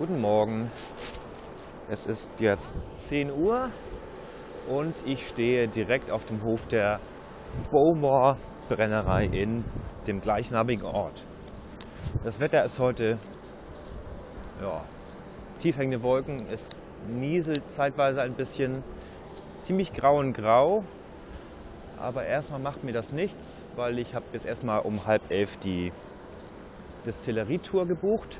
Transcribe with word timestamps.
Guten 0.00 0.22
Morgen. 0.22 0.70
Es 1.90 2.06
ist 2.06 2.32
jetzt 2.40 2.78
10 2.94 3.30
Uhr 3.30 3.68
und 4.66 4.94
ich 5.04 5.28
stehe 5.28 5.68
direkt 5.68 6.10
auf 6.10 6.24
dem 6.24 6.42
Hof 6.42 6.66
der 6.68 7.00
Bowmore 7.70 8.38
Brennerei 8.70 9.26
in 9.26 9.62
dem 10.06 10.22
gleichnamigen 10.22 10.86
Ort. 10.86 11.26
Das 12.24 12.40
Wetter 12.40 12.64
ist 12.64 12.80
heute 12.80 13.18
ja, 14.62 14.82
tief 15.60 15.76
hängende 15.76 16.02
Wolken, 16.02 16.38
es 16.50 16.70
nieselt 17.06 17.60
zeitweise 17.70 18.22
ein 18.22 18.32
bisschen, 18.32 18.82
ziemlich 19.64 19.92
grau 19.92 20.18
und 20.18 20.32
grau. 20.32 20.82
Aber 21.98 22.24
erstmal 22.24 22.60
macht 22.60 22.84
mir 22.84 22.94
das 22.94 23.12
nichts, 23.12 23.62
weil 23.76 23.98
ich 23.98 24.14
habe 24.14 24.24
jetzt 24.32 24.46
erstmal 24.46 24.80
um 24.80 25.04
halb 25.04 25.30
elf 25.30 25.58
die 25.58 25.92
Distillerie-Tour 27.04 27.86
gebucht. 27.86 28.38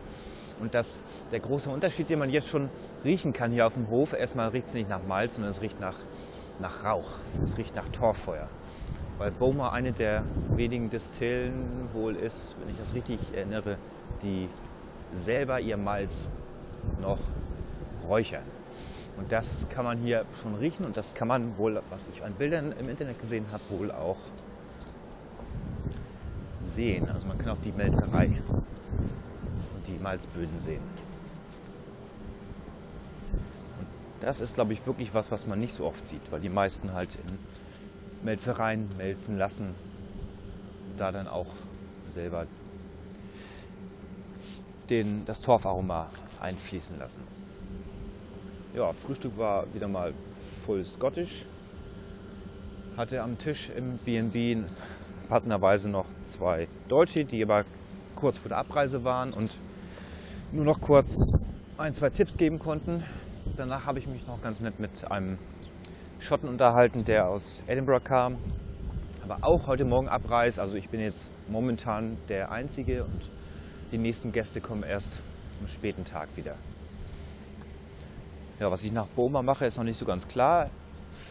Und 0.61 0.75
das, 0.75 1.01
der 1.33 1.41
große 1.41 1.71
Unterschied, 1.71 2.11
den 2.11 2.19
man 2.19 2.31
jetzt 2.31 2.49
schon 2.49 2.69
riechen 3.05 3.33
kann 3.33 3.51
hier 3.51 3.67
auf 3.67 3.75
dem 3.75 3.89
Hof, 3.89 4.13
erstmal 4.13 4.49
riecht 4.49 4.69
es 4.69 4.75
nicht 4.75 4.89
nach 4.89 5.03
Malz, 5.07 5.37
sondern 5.37 5.51
es 5.51 5.63
riecht 5.63 5.81
nach, 5.81 5.97
nach 6.59 6.85
Rauch. 6.85 7.09
Es 7.43 7.57
riecht 7.57 7.75
nach 7.77 7.89
Torfeuer. 7.89 8.49
Weil 9.19 9.31
Boma 9.33 9.71
eine 9.71 9.93
der 9.93 10.25
wenigen 10.55 10.91
Distillen 10.91 11.89
wohl 11.93 12.17
ist, 12.17 12.55
wenn 12.61 12.71
ich 12.71 12.79
das 12.79 12.95
richtig 12.95 13.19
erinnere, 13.35 13.77
die 14.23 14.49
selber 15.15 15.61
ihr 15.61 15.77
Malz 15.77 16.31
noch 17.01 17.19
räuchern. 18.09 18.45
Und 19.17 19.33
das 19.33 19.67
kann 19.69 19.85
man 19.85 19.99
hier 19.99 20.25
schon 20.41 20.55
riechen 20.55 20.87
und 20.87 20.97
das 20.97 21.15
kann 21.15 21.29
man 21.29 21.59
wohl, 21.59 21.75
was 21.91 22.01
ich 22.15 22.23
an 22.23 22.33
Bildern 22.33 22.73
im 22.79 22.89
Internet 22.89 23.21
gesehen 23.21 23.45
habe, 23.53 23.63
wohl 23.69 23.91
auch 23.91 24.17
sehen. 26.65 27.09
Also 27.09 27.27
man 27.27 27.39
kann 27.39 27.51
auch 27.51 27.61
die 27.65 27.73
Melzerei 27.73 28.27
und 28.27 29.87
die 29.87 29.99
Malzböden 30.03 30.59
sehen. 30.59 30.83
Und 33.79 33.87
das 34.21 34.41
ist, 34.41 34.55
glaube 34.55 34.73
ich, 34.73 34.87
wirklich 34.87 35.15
was, 35.15 35.31
was 35.31 35.47
man 35.47 35.61
nicht 35.61 35.75
so 35.75 35.87
oft 35.87 36.09
sieht, 36.09 36.31
weil 36.31 36.41
die 36.41 36.49
meisten 36.49 36.93
halt 36.93 37.11
in 37.15 37.39
Melzereien 38.25 38.89
melzen 38.97 39.39
lassen, 39.39 39.75
da 40.99 41.13
dann 41.13 41.27
auch 41.27 41.47
selber 42.09 42.47
den, 44.91 45.25
das 45.25 45.41
Torfaroma 45.41 46.09
einfließen 46.41 46.99
lassen. 46.99 47.23
Ja, 48.75 48.93
Frühstück 48.93 49.37
war 49.39 49.73
wieder 49.73 49.89
mal 49.89 50.13
voll 50.65 50.85
Scottish. 50.85 51.47
Hatte 52.97 53.23
am 53.23 53.39
Tisch 53.39 53.71
im 53.77 53.97
B&B 53.99 54.59
passenderweise 55.29 55.89
noch 55.89 56.07
zwei 56.31 56.69
Deutsche, 56.89 57.25
die 57.25 57.43
aber 57.43 57.65
kurz 58.17 58.39
vor 58.39 58.49
der 58.49 58.59
Abreise 58.59 59.05
waren 59.05 59.33
und 59.33 59.53
nur 60.53 60.65
noch 60.65 60.81
kurz 60.81 61.33
ein, 61.79 61.95
zwei 61.95 62.11
Tipps 62.11 62.37
geben 62.37 62.59
konnten. 62.59 63.03
Danach 63.57 63.87
habe 63.87 63.99
ich 63.99 64.07
mich 64.07 64.27
noch 64.27 64.43
ganz 64.43 64.61
nett 64.61 64.81
mit 64.81 65.11
einem 65.11 65.39
Schotten 66.19 66.49
unterhalten, 66.49 67.05
der 67.05 67.29
aus 67.29 67.63
Edinburgh 67.67 68.05
kam, 68.05 68.37
aber 69.25 69.39
auch 69.43 69.67
heute 69.67 69.85
Morgen 69.85 70.09
abreist. 70.09 70.59
Also 70.59 70.77
ich 70.77 70.89
bin 70.89 71.01
jetzt 71.01 71.31
momentan 71.49 72.17
der 72.29 72.53
Einzige 72.53 73.05
und 73.05 73.23
die 73.93 73.99
nächsten 73.99 74.33
Gäste 74.33 74.61
kommen 74.61 74.83
erst 74.83 75.17
am 75.61 75.69
späten 75.69 76.05
Tag 76.05 76.29
wieder. 76.37 76.55
Ja, 78.61 78.71
was 78.71 78.85
ich 78.85 78.93
nach 78.93 79.07
Boma 79.07 79.43
mache, 79.43 79.65
ist 79.65 79.79
noch 79.79 79.85
nicht 79.85 79.99
so 79.99 80.05
ganz 80.05 80.29
klar. 80.29 80.69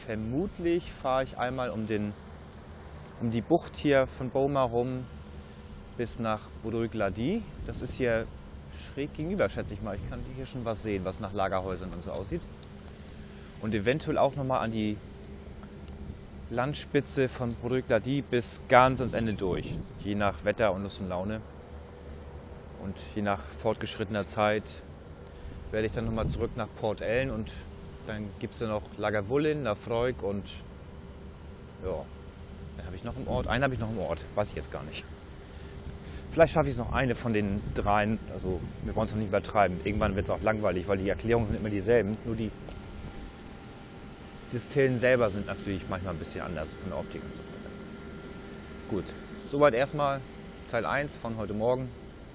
Vermutlich 0.06 0.92
fahre 0.92 1.24
ich 1.24 1.38
einmal 1.38 1.70
um, 1.70 1.86
den, 1.86 2.14
um 3.22 3.32
die 3.32 3.42
Bucht 3.42 3.76
hier 3.76 4.08
von 4.08 4.30
Boma 4.30 4.64
rum 4.64 5.06
bis 5.98 6.20
nach 6.20 6.40
Boudry-Glady. 6.64 7.42
Das 7.68 7.82
ist 7.82 7.96
hier 7.96 8.26
schräg 8.94 9.14
gegenüber, 9.16 9.50
schätze 9.50 9.74
ich 9.74 9.82
mal. 9.82 9.96
Ich 9.96 10.10
kann 10.10 10.20
hier 10.36 10.46
schon 10.46 10.64
was 10.64 10.84
sehen, 10.84 11.04
was 11.04 11.20
nach 11.20 11.34
Lagerhäusern 11.34 11.90
und 11.92 12.02
so 12.02 12.12
aussieht. 12.12 12.42
Und 13.62 13.74
eventuell 13.74 14.18
auch 14.18 14.36
nochmal 14.36 14.64
an 14.64 14.72
die 14.72 14.96
Landspitze 16.50 17.28
von 17.28 17.54
Boudry-Glady 17.56 18.22
bis 18.22 18.62
ganz 18.70 19.02
ans 19.02 19.14
Ende 19.14 19.34
durch. 19.34 19.74
Je 20.04 20.16
nach 20.16 20.46
Wetter 20.46 20.72
und 20.74 20.84
Lust 20.84 21.02
und 21.02 21.10
Laune. 21.10 21.42
Und 22.82 22.96
je 23.16 23.22
nach 23.22 23.42
fortgeschrittener 23.62 24.26
Zeit 24.26 24.64
werde 25.72 25.88
ich 25.88 25.94
dann 25.94 26.06
nochmal 26.06 26.28
zurück 26.28 26.52
nach 26.56 26.70
Port 26.80 27.02
Ellen 27.02 27.30
und 27.30 27.52
dann 28.08 28.30
gibt 28.40 28.54
es 28.56 28.62
ja 28.62 28.68
noch 28.68 28.82
Lagerwullin, 28.98 29.64
Lafroig 29.64 30.24
und 30.24 30.46
ja, 31.86 32.04
habe 32.86 32.96
ich 32.96 33.04
noch 33.04 33.16
im 33.16 33.28
Ort. 33.28 33.48
Einen 33.48 33.64
habe 33.64 33.74
ich 33.74 33.80
noch 33.80 33.92
im 33.92 34.00
Ort, 34.00 34.20
weiß 34.36 34.50
ich 34.50 34.56
jetzt 34.56 34.72
gar 34.72 34.84
nicht. 34.84 35.04
Vielleicht 36.32 36.54
schaffe 36.54 36.70
ich 36.70 36.74
es 36.74 36.78
noch 36.78 36.94
eine 36.94 37.16
von 37.16 37.34
den 37.34 37.62
dreien. 37.74 38.20
Also 38.34 38.62
wir 38.84 38.96
wollen 38.96 39.06
es 39.06 39.12
noch 39.12 39.20
nicht 39.20 39.30
übertreiben. 39.30 39.80
Irgendwann 39.84 40.16
wird 40.16 40.26
es 40.26 40.32
auch 40.32 40.42
langweilig, 40.42 40.88
weil 40.88 40.98
die 40.98 41.10
Erklärungen 41.10 41.48
sind 41.48 41.60
immer 41.60 41.70
dieselben. 41.70 42.18
Nur 42.26 42.36
die 42.36 42.52
Distillen 44.54 45.00
selber 45.00 45.30
sind 45.30 45.48
natürlich 45.48 45.88
manchmal 45.90 46.14
ein 46.14 46.20
bisschen 46.20 46.42
anders 46.42 46.74
von 46.74 46.90
der 46.90 47.00
Optik 47.00 47.22
und 47.24 47.34
so 47.34 47.40
weiter. 47.40 47.70
Gut, 48.90 49.06
soweit 49.52 49.74
erstmal 49.74 50.22
Teil 50.72 50.86
1 50.86 51.16
von 51.16 51.38
heute 51.38 51.54
Morgen. 51.54 51.90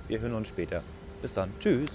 Wir 0.08 0.20
hören 0.20 0.34
uns 0.34 0.48
später. 0.48 0.82
Bis 1.22 1.34
dann. 1.34 1.52
Tschüss. 1.60 1.90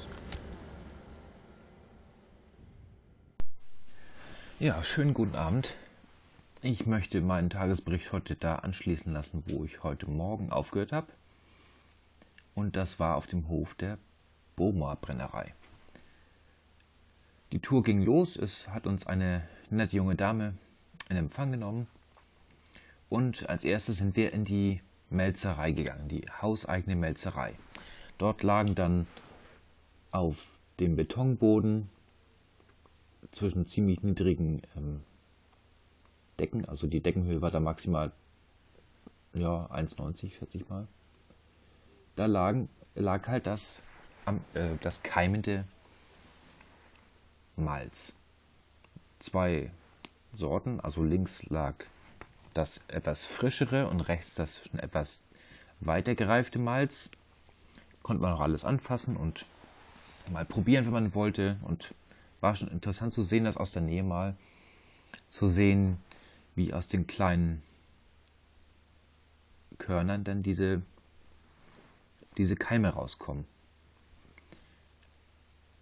Ja, 4.59 4.83
schönen 4.83 5.13
guten 5.13 5.35
Abend. 5.35 5.75
Ich 6.61 6.85
möchte 6.85 7.21
meinen 7.21 7.49
Tagesbericht 7.49 8.11
heute 8.11 8.35
da 8.35 8.55
anschließen 8.55 9.13
lassen, 9.13 9.43
wo 9.47 9.63
ich 9.63 9.81
heute 9.81 10.09
Morgen 10.11 10.51
aufgehört 10.51 10.91
habe 10.91 11.07
und 12.53 12.75
das 12.75 12.99
war 12.99 13.15
auf 13.15 13.27
dem 13.27 13.47
Hof 13.47 13.75
der 13.75 13.97
Boma 14.57 14.95
Brennerei. 14.95 15.53
Die 17.53 17.59
Tour 17.59 17.81
ging 17.81 18.03
los, 18.03 18.35
es 18.35 18.67
hat 18.67 18.87
uns 18.87 19.07
eine 19.07 19.47
nette 19.69 19.95
junge 19.95 20.15
Dame 20.15 20.53
in 21.07 21.15
Empfang 21.15 21.53
genommen 21.53 21.87
und 23.07 23.47
als 23.47 23.63
erstes 23.63 23.99
sind 23.99 24.17
wir 24.17 24.33
in 24.33 24.43
die 24.43 24.81
Melzerei 25.09 25.71
gegangen, 25.71 26.09
die 26.09 26.25
hauseigene 26.41 26.97
Melzerei. 26.97 27.53
Dort 28.17 28.43
lagen 28.43 28.75
dann 28.75 29.07
auf 30.11 30.59
dem 30.81 30.97
Betonboden 30.97 31.87
zwischen 33.31 33.65
ziemlich 33.65 34.03
niedrigen 34.03 34.61
ähm, 34.75 35.03
Decken, 36.39 36.65
also 36.65 36.87
die 36.87 37.01
Deckenhöhe 37.01 37.41
war 37.41 37.51
da 37.51 37.59
maximal 37.59 38.11
ja, 39.33 39.67
1,90 39.71 40.31
schätze 40.31 40.57
ich 40.57 40.69
mal, 40.69 40.87
da 42.15 42.25
lagen, 42.25 42.69
lag 42.95 43.27
halt 43.27 43.47
das, 43.47 43.83
äh, 44.53 44.69
das 44.81 45.03
keimende 45.03 45.65
Malz. 47.55 48.15
Zwei 49.19 49.71
Sorten, 50.33 50.79
also 50.79 51.03
links 51.03 51.45
lag 51.49 51.75
das 52.53 52.81
etwas 52.87 53.25
frischere 53.25 53.87
und 53.87 54.01
rechts 54.07 54.35
das 54.35 54.61
schon 54.65 54.79
etwas 54.79 55.23
weiter 55.79 56.15
gereifte 56.15 56.59
Malz. 56.59 57.09
Konnte 58.01 58.21
man 58.21 58.33
auch 58.33 58.39
alles 58.39 58.65
anfassen 58.65 59.15
und 59.15 59.45
mal 60.31 60.45
probieren, 60.45 60.85
wenn 60.85 60.93
man 60.93 61.13
wollte. 61.13 61.57
Und 61.63 61.93
war 62.41 62.55
schon 62.55 62.69
interessant 62.69 63.13
zu 63.13 63.23
sehen, 63.23 63.43
das 63.43 63.57
aus 63.57 63.71
der 63.71 63.81
Nähe 63.81 64.03
mal 64.03 64.35
zu 65.27 65.47
sehen, 65.47 65.97
wie 66.55 66.73
aus 66.73 66.87
den 66.87 67.07
kleinen 67.07 67.61
Körnern 69.77 70.23
dann 70.23 70.43
diese 70.43 70.81
diese 72.39 72.55
Keime 72.55 72.89
rauskommen. 72.89 73.43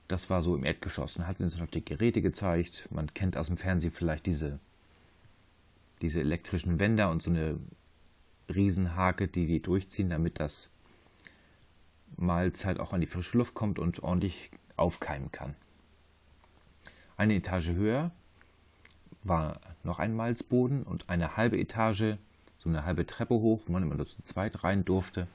Das 0.07 0.29
war 0.31 0.41
so 0.41 0.55
im 0.55 0.63
Erdgeschoss. 0.63 1.13
Dann 1.13 1.27
hat 1.27 1.37
sie 1.37 1.43
uns 1.43 1.57
noch 1.57 1.67
die 1.67 1.85
Geräte 1.85 2.21
gezeigt. 2.23 2.87
Man 2.91 3.13
kennt 3.13 3.37
aus 3.37 3.47
dem 3.47 3.57
Fernsehen 3.57 3.91
vielleicht 3.91 4.25
diese, 4.25 4.59
diese 6.01 6.19
elektrischen 6.19 6.79
Wände 6.79 7.09
und 7.09 7.21
so 7.21 7.29
eine 7.29 7.59
Riesenhake, 8.49 9.27
die 9.27 9.45
die 9.45 9.61
durchziehen, 9.61 10.09
damit 10.09 10.39
das 10.39 10.71
Malz 12.15 12.65
halt 12.65 12.79
auch 12.79 12.91
an 12.91 13.01
die 13.01 13.07
frische 13.07 13.37
Luft 13.37 13.53
kommt 13.53 13.77
und 13.77 14.01
ordentlich 14.01 14.49
aufkeimen 14.77 15.31
kann. 15.31 15.55
Eine 17.17 17.35
Etage 17.35 17.69
höher 17.69 18.11
war 19.27 19.59
noch 19.83 19.99
ein 19.99 20.15
Malzboden 20.15 20.83
und 20.83 21.09
eine 21.09 21.37
halbe 21.37 21.57
Etage, 21.57 22.17
so 22.57 22.69
eine 22.69 22.85
halbe 22.85 23.05
Treppe 23.05 23.35
hoch, 23.35 23.61
wo 23.65 23.73
man 23.73 23.83
immer 23.83 23.95
nur 23.95 24.07
zu 24.07 24.21
zweit 24.21 24.63
rein 24.63 24.85
durfte 24.85 25.27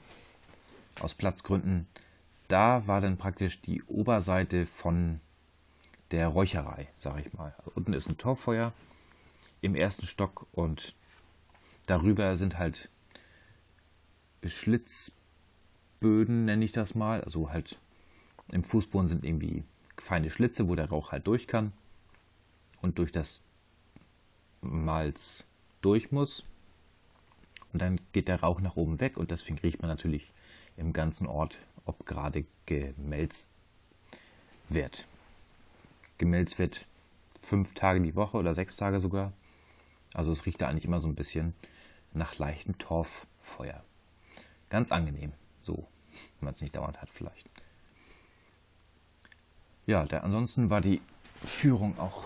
aus 0.99 1.15
Platzgründen. 1.15 1.87
Da 2.47 2.87
war 2.87 3.01
dann 3.01 3.17
praktisch 3.17 3.61
die 3.61 3.81
Oberseite 3.83 4.65
von 4.65 5.19
der 6.11 6.27
Räucherei, 6.27 6.87
sage 6.97 7.21
ich 7.21 7.33
mal. 7.33 7.55
Unten 7.75 7.93
ist 7.93 8.07
ein 8.07 8.17
Torfeuer 8.17 8.73
im 9.61 9.75
ersten 9.75 10.05
Stock 10.05 10.45
und 10.51 10.95
darüber 11.87 12.35
sind 12.35 12.57
halt 12.57 12.89
Schlitzböden, 14.45 16.45
nenne 16.45 16.65
ich 16.65 16.71
das 16.71 16.95
mal. 16.95 17.21
Also 17.21 17.49
halt 17.49 17.79
im 18.51 18.63
Fußboden 18.63 19.07
sind 19.07 19.25
irgendwie 19.25 19.63
feine 19.97 20.29
Schlitze, 20.29 20.67
wo 20.67 20.75
der 20.75 20.89
Rauch 20.89 21.11
halt 21.11 21.27
durch 21.27 21.47
kann 21.47 21.71
und 22.81 22.99
durch 22.99 23.11
das 23.11 23.43
Malz 24.63 25.47
durch 25.81 26.11
muss. 26.11 26.43
Und 27.71 27.81
dann 27.81 27.99
geht 28.11 28.27
der 28.27 28.41
Rauch 28.41 28.61
nach 28.61 28.75
oben 28.75 28.99
weg 28.99 29.17
und 29.17 29.31
deswegen 29.31 29.57
riecht 29.59 29.81
man 29.81 29.89
natürlich 29.89 30.31
im 30.77 30.93
ganzen 30.93 31.27
Ort, 31.27 31.59
ob 31.85 32.05
gerade 32.05 32.45
gemälzt 32.65 33.49
wert. 34.69 35.07
Gemelzt 36.17 36.59
wird 36.59 36.85
fünf 37.41 37.73
Tage 37.73 37.99
die 38.01 38.15
Woche 38.15 38.37
oder 38.37 38.53
sechs 38.53 38.77
Tage 38.77 38.99
sogar. 38.99 39.33
Also 40.13 40.31
es 40.31 40.45
riecht 40.45 40.61
da 40.61 40.67
eigentlich 40.67 40.85
immer 40.85 40.99
so 40.99 41.07
ein 41.07 41.15
bisschen 41.15 41.53
nach 42.13 42.37
leichtem 42.37 42.77
Torffeuer. 42.77 43.83
Ganz 44.69 44.91
angenehm, 44.91 45.33
so, 45.61 45.87
wenn 46.39 46.45
man 46.45 46.53
es 46.53 46.61
nicht 46.61 46.75
dauernd 46.75 47.01
hat 47.01 47.09
vielleicht. 47.09 47.49
Ja, 49.85 50.05
der, 50.05 50.23
ansonsten 50.23 50.69
war 50.69 50.81
die 50.81 51.01
Führung 51.33 51.99
auch 51.99 52.23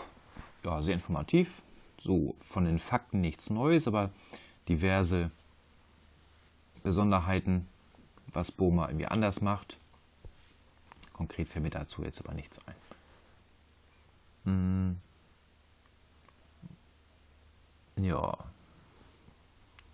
ja, 0.63 0.81
sehr 0.81 0.93
informativ. 0.93 1.63
So 2.07 2.35
von 2.39 2.63
den 2.63 2.79
Fakten 2.79 3.19
nichts 3.19 3.49
Neues, 3.49 3.85
aber 3.85 4.11
diverse 4.69 5.29
Besonderheiten, 6.81 7.67
was 8.27 8.49
Boma 8.49 8.87
irgendwie 8.87 9.07
anders 9.07 9.41
macht. 9.41 9.77
Konkret 11.11 11.49
fällt 11.49 11.63
mir 11.63 11.69
dazu 11.69 12.03
jetzt 12.03 12.23
aber 12.23 12.33
nichts 12.33 12.59
ein. 12.65 12.75
Hm. 14.45 14.97
Ja, 17.99 18.37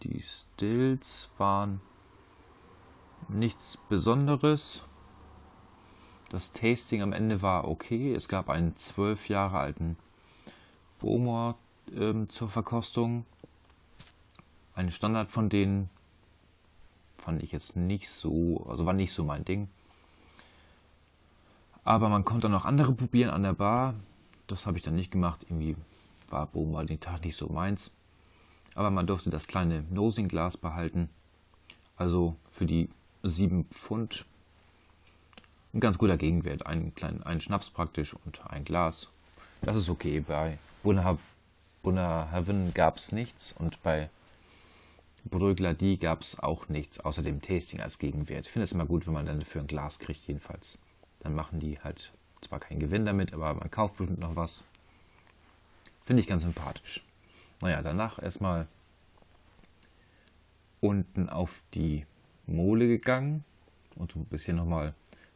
die 0.04 0.22
Stills 0.22 1.32
waren 1.40 1.82
nichts 3.28 3.80
Besonderes. 3.90 4.84
Das 6.30 6.52
Tasting 6.52 7.02
am 7.02 7.12
Ende 7.12 7.42
war 7.42 7.68
okay. 7.68 8.14
Es 8.14 8.28
gab 8.28 8.50
einen 8.50 8.76
zwölf 8.76 9.30
Jahre 9.30 9.58
alten 9.58 9.98
Bowmore 11.00 11.56
ähm, 11.96 12.30
zur 12.30 12.50
Verkostung. 12.50 13.26
Ein 14.76 14.92
Standard 14.92 15.30
von 15.30 15.50
denen 15.50 15.90
fand 17.18 17.44
ich 17.44 17.52
jetzt 17.52 17.76
nicht 17.76 18.10
so, 18.10 18.66
also 18.70 18.86
war 18.86 18.94
nicht 18.94 19.14
so 19.14 19.24
mein 19.24 19.46
Ding. 19.46 19.70
Aber 21.84 22.10
man 22.10 22.26
konnte 22.26 22.50
noch 22.50 22.66
andere 22.66 22.94
probieren 22.94 23.30
an 23.30 23.44
der 23.44 23.54
Bar. 23.54 23.96
Das 24.48 24.66
habe 24.66 24.78
ich 24.78 24.84
dann 24.84 24.96
nicht 24.96 25.12
gemacht. 25.12 25.44
Irgendwie 25.44 25.76
war 26.30 26.48
Bowmore 26.48 26.86
den 26.86 27.00
Tag 27.00 27.24
nicht 27.24 27.36
so 27.36 27.48
meins. 27.50 27.92
Aber 28.76 28.90
man 28.90 29.08
durfte 29.08 29.30
das 29.30 29.48
kleine 29.48 29.84
Nosing-Glas 29.90 30.58
behalten. 30.58 31.10
Also 31.96 32.36
für 32.52 32.66
die 32.66 32.90
7 33.24 33.66
Pfund 33.66 34.26
ein 35.74 35.80
ganz 35.80 35.98
guter 35.98 36.18
Gegenwert. 36.18 36.66
Ein, 36.66 36.94
klein, 36.96 37.24
ein 37.24 37.42
Schnaps 37.42 37.70
praktisch 37.70 38.16
und 38.26 38.46
ein 38.48 38.64
Glas. 38.64 39.10
Das 39.62 39.76
ist 39.76 39.90
okay. 39.90 40.20
Bei 40.20 40.58
Bunner, 40.84 41.18
Bunner 41.84 42.32
Heaven 42.32 42.74
gab 42.74 42.98
es 42.98 43.12
nichts 43.12 43.52
und 43.52 43.84
bei 43.84 44.10
Brögladi 45.26 45.98
gab 45.98 46.22
es 46.22 46.40
auch 46.40 46.70
nichts, 46.70 47.00
außer 47.00 47.22
dem 47.22 47.42
Tasting 47.42 47.82
als 47.82 48.00
Gegenwert. 48.00 48.48
Ich 48.48 48.52
finde 48.52 48.64
es 48.64 48.72
immer 48.72 48.86
gut, 48.86 49.06
wenn 49.06 49.14
man 49.14 49.26
dann 49.26 49.40
dafür 49.40 49.62
ein 49.62 49.68
Glas 49.68 50.00
kriegt, 50.00 50.28
jedenfalls. 50.28 50.80
Dann 51.20 51.36
machen 51.36 51.60
die 51.60 51.80
halt 51.80 52.12
zwar 52.42 52.60
keinen 52.60 52.80
Gewinn 52.80 53.06
damit, 53.06 53.34
aber 53.34 53.54
man 53.54 53.70
kauft 53.70 53.98
bestimmt 53.98 54.20
noch 54.20 54.36
was. 54.36 54.64
Finde 56.04 56.22
ich 56.22 56.28
ganz 56.28 56.42
sympathisch. 56.42 57.04
Naja, 57.62 57.82
danach 57.82 58.22
erstmal 58.22 58.68
unten 60.82 61.30
auf 61.30 61.62
die 61.74 62.06
Mole 62.46 62.88
gegangen 62.88 63.46
und 63.96 64.12
so 64.12 64.20
ein 64.20 64.26
bisschen 64.26 64.58
nochmal 64.58 64.94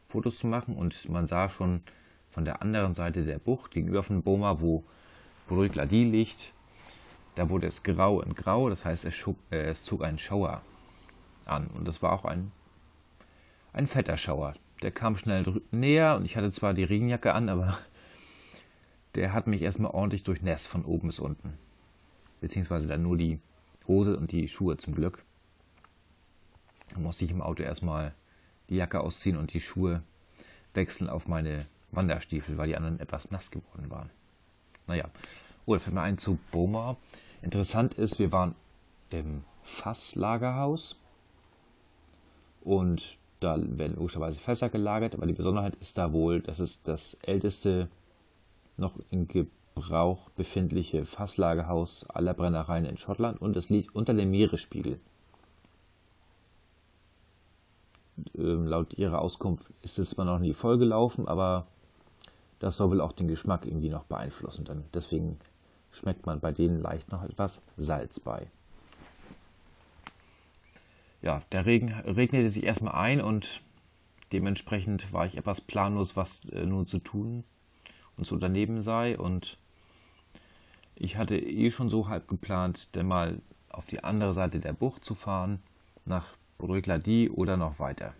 Fotos 0.08 0.38
zu 0.38 0.46
machen. 0.46 0.76
Und 0.76 1.08
man 1.08 1.26
sah 1.26 1.48
schon 1.48 1.82
von 2.30 2.44
der 2.44 2.60
anderen 2.60 2.92
Seite 2.92 3.24
der 3.24 3.38
Bucht, 3.38 3.70
gegenüber 3.70 4.02
von 4.02 4.22
Boma, 4.22 4.60
wo 4.60 4.84
Brügladi 5.48 6.04
liegt, 6.04 6.52
da 7.34 7.48
wurde 7.50 7.66
es 7.66 7.82
grau 7.82 8.20
in 8.20 8.34
grau, 8.34 8.68
das 8.68 8.84
heißt, 8.84 9.04
es, 9.04 9.14
schub, 9.14 9.36
äh, 9.50 9.68
es 9.68 9.82
zog 9.82 10.02
einen 10.02 10.18
Schauer 10.18 10.62
an. 11.46 11.68
Und 11.68 11.88
das 11.88 12.02
war 12.02 12.12
auch 12.12 12.24
ein, 12.24 12.52
ein 13.72 13.86
fetter 13.86 14.16
Schauer. 14.16 14.54
Der 14.82 14.92
kam 14.92 15.16
schnell 15.16 15.44
näher 15.70 16.16
und 16.16 16.24
ich 16.24 16.36
hatte 16.36 16.52
zwar 16.52 16.74
die 16.74 16.84
Regenjacke 16.84 17.32
an, 17.32 17.48
aber 17.48 17.78
der 19.14 19.32
hat 19.32 19.46
mich 19.46 19.62
erstmal 19.62 19.90
ordentlich 19.90 20.22
durchnässt 20.22 20.68
von 20.68 20.84
oben 20.84 21.08
bis 21.08 21.18
unten 21.18 21.58
beziehungsweise 22.40 22.86
dann 22.86 23.02
nur 23.02 23.16
die 23.16 23.40
Hose 23.86 24.16
und 24.16 24.32
die 24.32 24.48
Schuhe 24.48 24.76
zum 24.76 24.94
Glück. 24.94 25.24
Da 26.90 26.98
musste 26.98 27.24
ich 27.24 27.30
im 27.30 27.42
Auto 27.42 27.62
erstmal 27.62 28.14
die 28.68 28.76
Jacke 28.76 29.00
ausziehen 29.00 29.36
und 29.36 29.52
die 29.52 29.60
Schuhe 29.60 30.02
wechseln 30.74 31.08
auf 31.08 31.26
meine 31.26 31.66
Wanderstiefel, 31.90 32.58
weil 32.58 32.68
die 32.68 32.76
anderen 32.76 33.00
etwas 33.00 33.30
nass 33.30 33.50
geworden 33.50 33.90
waren. 33.90 34.10
Naja, 34.88 35.04
oh, 35.66 35.74
da 35.74 35.78
fällt 35.78 35.94
mir 35.94 36.02
ein 36.02 36.18
zu 36.18 36.38
Boma. 36.50 36.96
Interessant 37.42 37.94
ist, 37.94 38.18
wir 38.18 38.32
waren 38.32 38.54
im 39.10 39.44
Fasslagerhaus 39.62 40.96
und 42.62 43.18
da 43.40 43.56
werden 43.58 43.96
logischerweise 43.96 44.40
Fässer 44.40 44.68
gelagert, 44.68 45.14
aber 45.14 45.26
die 45.26 45.34
Besonderheit 45.34 45.76
ist 45.76 45.98
da 45.98 46.12
wohl, 46.12 46.40
dass 46.40 46.58
es 46.58 46.82
das 46.82 47.14
älteste 47.22 47.88
noch 48.76 48.94
in 49.10 49.28
Gebrauch 49.28 50.30
befindliche 50.30 51.04
Fasslagerhaus 51.04 52.08
aller 52.08 52.34
Brennereien 52.34 52.86
in 52.86 52.96
Schottland 52.96 53.40
und 53.40 53.56
es 53.56 53.68
liegt 53.68 53.94
unter 53.94 54.14
dem 54.14 54.30
Meeresspiegel. 54.30 54.98
Ähm, 58.36 58.66
laut 58.66 58.94
ihrer 58.94 59.20
Auskunft 59.20 59.70
ist 59.82 59.98
es 59.98 60.10
zwar 60.10 60.24
noch 60.24 60.40
nie 60.40 60.54
vollgelaufen, 60.54 61.28
aber 61.28 61.66
das 62.58 62.76
soll 62.76 62.90
wohl 62.90 63.00
auch 63.00 63.12
den 63.12 63.28
Geschmack 63.28 63.66
irgendwie 63.66 63.88
noch 63.88 64.04
beeinflussen. 64.04 64.64
Denn 64.64 64.84
deswegen 64.94 65.38
schmeckt 65.90 66.26
man 66.26 66.40
bei 66.40 66.52
denen 66.52 66.80
leicht 66.80 67.10
noch 67.10 67.22
etwas 67.22 67.60
Salz 67.76 68.20
bei. 68.20 68.46
Ja, 71.22 71.42
der 71.52 71.66
Regen 71.66 71.92
regnete 71.92 72.48
sich 72.48 72.64
erstmal 72.64 72.94
ein 72.94 73.20
und 73.20 73.62
dementsprechend 74.32 75.12
war 75.12 75.26
ich 75.26 75.36
etwas 75.36 75.60
planlos, 75.60 76.16
was 76.16 76.44
äh, 76.50 76.64
nun 76.64 76.86
zu 76.86 76.98
tun 76.98 77.44
und 78.16 78.24
zu 78.24 78.34
unternehmen 78.34 78.80
sei. 78.80 79.18
Und 79.18 79.58
ich 80.94 81.16
hatte 81.16 81.36
eh 81.38 81.70
schon 81.70 81.88
so 81.88 82.08
halb 82.08 82.28
geplant, 82.28 82.94
denn 82.94 83.06
mal 83.06 83.40
auf 83.70 83.86
die 83.86 84.04
andere 84.04 84.34
Seite 84.34 84.60
der 84.60 84.72
Bucht 84.72 85.04
zu 85.04 85.14
fahren, 85.14 85.60
nach 86.04 86.36
Bruegladi 86.58 87.30
oder 87.30 87.56
noch 87.56 87.78
weiter. 87.78 88.14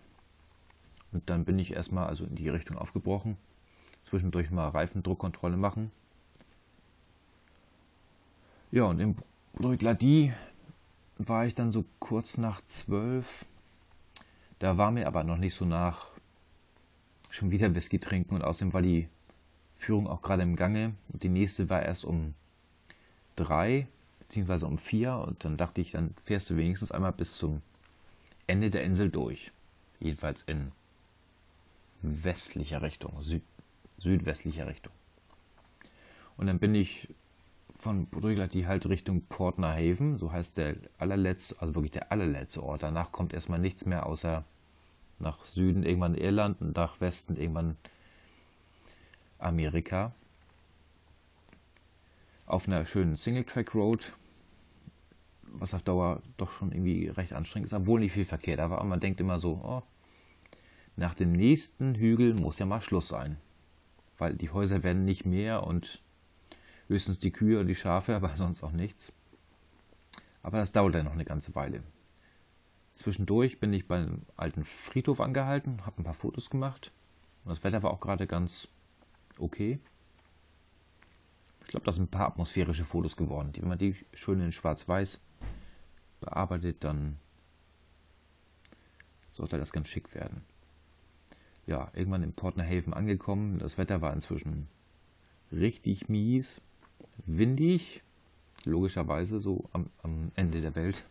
Und 1.11 1.29
dann 1.29 1.45
bin 1.45 1.57
ich 1.57 1.73
erstmal 1.73 2.07
also 2.07 2.25
in 2.25 2.35
die 2.35 2.49
Richtung 2.49 2.77
aufgebrochen, 2.77 3.37
zwischendurch 4.09 4.51
mal 4.51 4.69
Reifendruckkontrolle 4.69 5.57
machen. 5.57 5.91
Ja, 8.71 8.83
und 8.83 8.99
in 8.99 9.15
Bruegladi 9.53 10.33
war 11.17 11.45
ich 11.45 11.55
dann 11.55 11.71
so 11.71 11.85
kurz 11.99 12.37
nach 12.37 12.61
zwölf. 12.65 13.45
Da 14.59 14.77
war 14.77 14.91
mir 14.91 15.07
aber 15.07 15.23
noch 15.23 15.37
nicht 15.37 15.55
so 15.55 15.65
nach 15.65 16.07
schon 17.29 17.51
wieder 17.51 17.75
Whisky 17.75 17.99
trinken 17.99 18.35
und 18.35 18.43
außerdem 18.43 18.73
war 18.73 18.81
die 18.81 19.07
Führung 19.75 20.07
auch 20.07 20.21
gerade 20.21 20.43
im 20.43 20.55
Gange 20.55 20.93
und 21.13 21.23
die 21.23 21.29
nächste 21.29 21.69
war 21.69 21.83
erst 21.83 22.05
um 22.05 22.33
drei 23.35 23.87
beziehungsweise 24.19 24.67
um 24.67 24.77
vier 24.77 25.15
und 25.15 25.43
dann 25.45 25.57
dachte 25.57 25.81
ich, 25.81 25.91
dann 25.91 26.13
fährst 26.23 26.49
du 26.49 26.57
wenigstens 26.57 26.91
einmal 26.91 27.13
bis 27.13 27.37
zum 27.37 27.61
Ende 28.45 28.69
der 28.69 28.83
Insel 28.83 29.09
durch. 29.09 29.51
Jedenfalls 29.99 30.43
in 30.43 30.71
westlicher 32.01 32.81
Richtung, 32.81 33.19
Süd 33.21 33.41
südwestlicher 33.99 34.67
Richtung. 34.67 34.93
Und 36.37 36.47
dann 36.47 36.59
bin 36.59 36.73
ich 36.73 37.09
von 37.75 38.07
Brüglati 38.07 38.63
halt 38.63 38.87
Richtung 38.89 39.21
Portnerhaven, 39.23 40.17
so 40.17 40.31
heißt 40.31 40.57
der 40.57 40.75
allerletzte, 40.97 41.61
also 41.61 41.75
wirklich 41.75 41.91
der 41.91 42.11
allerletzte 42.11 42.63
Ort. 42.63 42.83
Danach 42.83 43.11
kommt 43.11 43.33
erstmal 43.33 43.59
nichts 43.59 43.85
mehr 43.85 44.05
außer 44.05 44.43
nach 45.19 45.43
Süden 45.43 45.83
irgendwann 45.83 46.15
Irland 46.15 46.61
und 46.61 46.75
nach 46.75 46.99
Westen 47.01 47.35
irgendwann 47.35 47.77
Amerika 49.37 50.13
auf 52.45 52.67
einer 52.67 52.85
schönen 52.85 53.15
Single-Track-Road, 53.15 54.13
was 55.43 55.73
auf 55.73 55.83
Dauer 55.83 56.21
doch 56.37 56.51
schon 56.51 56.71
irgendwie 56.71 57.07
recht 57.07 57.33
anstrengend 57.33 57.67
ist, 57.67 57.73
obwohl 57.73 57.99
nicht 57.99 58.13
viel 58.13 58.25
Verkehr 58.25 58.57
da 58.57 58.69
war. 58.69 58.81
Und 58.81 58.89
man 58.89 58.99
denkt 58.99 59.21
immer 59.21 59.39
so, 59.39 59.61
oh, 59.63 59.83
nach 60.95 61.13
dem 61.13 61.31
nächsten 61.31 61.95
Hügel 61.95 62.33
muss 62.33 62.59
ja 62.59 62.65
mal 62.65 62.81
Schluss 62.81 63.07
sein. 63.07 63.37
Weil 64.19 64.35
die 64.35 64.51
Häuser 64.51 64.83
werden 64.83 65.05
nicht 65.05 65.25
mehr 65.25 65.63
und 65.63 66.03
höchstens 66.87 67.17
die 67.17 67.31
Kühe 67.31 67.59
und 67.59 67.67
die 67.67 67.75
Schafe, 67.75 68.15
aber 68.15 68.35
sonst 68.35 68.61
auch 68.63 68.71
nichts. 68.71 69.13
Aber 70.43 70.59
das 70.59 70.71
dauert 70.71 70.93
dann 70.93 71.05
noch 71.05 71.13
eine 71.13 71.25
ganze 71.25 71.55
Weile. 71.55 71.81
Zwischendurch 72.93 73.59
bin 73.59 73.73
ich 73.73 73.87
beim 73.87 74.23
alten 74.35 74.63
Friedhof 74.65 75.21
angehalten, 75.21 75.85
habe 75.85 76.01
ein 76.01 76.03
paar 76.03 76.13
Fotos 76.13 76.49
gemacht. 76.49 76.91
Und 77.43 77.49
das 77.49 77.63
Wetter 77.63 77.81
war 77.81 77.91
auch 77.91 78.01
gerade 78.01 78.27
ganz 78.27 78.67
okay. 79.37 79.79
Ich 81.61 81.67
glaube, 81.67 81.85
das 81.85 81.95
sind 81.95 82.05
ein 82.05 82.11
paar 82.11 82.27
atmosphärische 82.27 82.83
Fotos 82.83 83.15
geworden. 83.15 83.53
Wenn 83.55 83.69
man 83.69 83.77
die 83.77 83.95
schön 84.13 84.41
in 84.41 84.51
Schwarz-Weiß 84.51 85.21
bearbeitet, 86.19 86.83
dann 86.83 87.17
sollte 89.31 89.57
das 89.57 89.71
ganz 89.71 89.87
schick 89.87 90.13
werden. 90.15 90.43
Ja, 91.69 91.91
irgendwann 91.93 92.23
in 92.23 92.33
Portnerhaven 92.33 92.95
angekommen. 92.95 93.59
Das 93.59 93.77
Wetter 93.77 94.01
war 94.01 94.11
inzwischen 94.11 94.67
richtig 95.51 96.09
mies, 96.09 96.61
windig, 97.27 98.01
logischerweise 98.65 99.39
so 99.39 99.69
am, 99.71 99.91
am 100.01 100.29
Ende 100.35 100.61
der 100.61 100.75
Welt. 100.75 101.05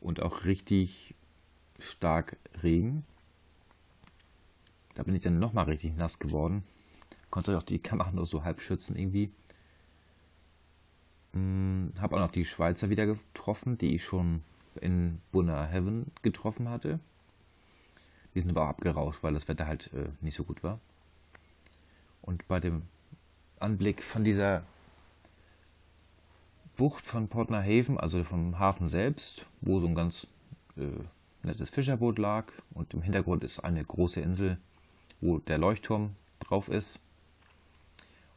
Und 0.00 0.20
auch 0.20 0.44
richtig 0.44 1.14
stark 1.78 2.36
Regen. 2.64 3.04
Da 4.96 5.04
bin 5.04 5.14
ich 5.14 5.22
dann 5.22 5.38
nochmal 5.38 5.66
richtig 5.66 5.94
nass 5.94 6.18
geworden. 6.18 6.64
Konnte 7.30 7.56
auch 7.56 7.62
die 7.62 7.78
Kamera 7.78 8.10
nur 8.10 8.26
so 8.26 8.42
halb 8.42 8.60
schützen 8.60 8.96
irgendwie. 8.96 9.30
Hm, 11.32 11.92
habe 12.00 12.16
auch 12.16 12.20
noch 12.20 12.32
die 12.32 12.44
Schweizer 12.44 12.90
wieder 12.90 13.06
getroffen, 13.06 13.78
die 13.78 13.94
ich 13.94 14.02
schon 14.02 14.42
in 14.80 15.20
Bunna 15.30 15.64
Heaven 15.64 16.10
getroffen 16.22 16.68
hatte. 16.68 16.98
Die 18.38 18.42
sind 18.42 18.56
aber 18.56 18.68
abgerauscht, 18.68 19.24
weil 19.24 19.34
das 19.34 19.48
Wetter 19.48 19.66
halt 19.66 19.92
äh, 19.94 20.10
nicht 20.20 20.36
so 20.36 20.44
gut 20.44 20.62
war. 20.62 20.78
Und 22.22 22.46
bei 22.46 22.60
dem 22.60 22.82
Anblick 23.58 24.00
von 24.00 24.22
dieser 24.22 24.62
Bucht 26.76 27.04
von 27.04 27.26
Portner 27.26 27.64
Haven, 27.64 27.98
also 27.98 28.22
vom 28.22 28.60
Hafen 28.60 28.86
selbst, 28.86 29.46
wo 29.60 29.80
so 29.80 29.88
ein 29.88 29.96
ganz 29.96 30.28
äh, 30.76 30.82
nettes 31.42 31.68
Fischerboot 31.68 32.20
lag 32.20 32.46
und 32.74 32.94
im 32.94 33.02
Hintergrund 33.02 33.42
ist 33.42 33.58
eine 33.58 33.84
große 33.84 34.20
Insel, 34.20 34.58
wo 35.20 35.38
der 35.38 35.58
Leuchtturm 35.58 36.14
drauf 36.38 36.68
ist. 36.68 37.00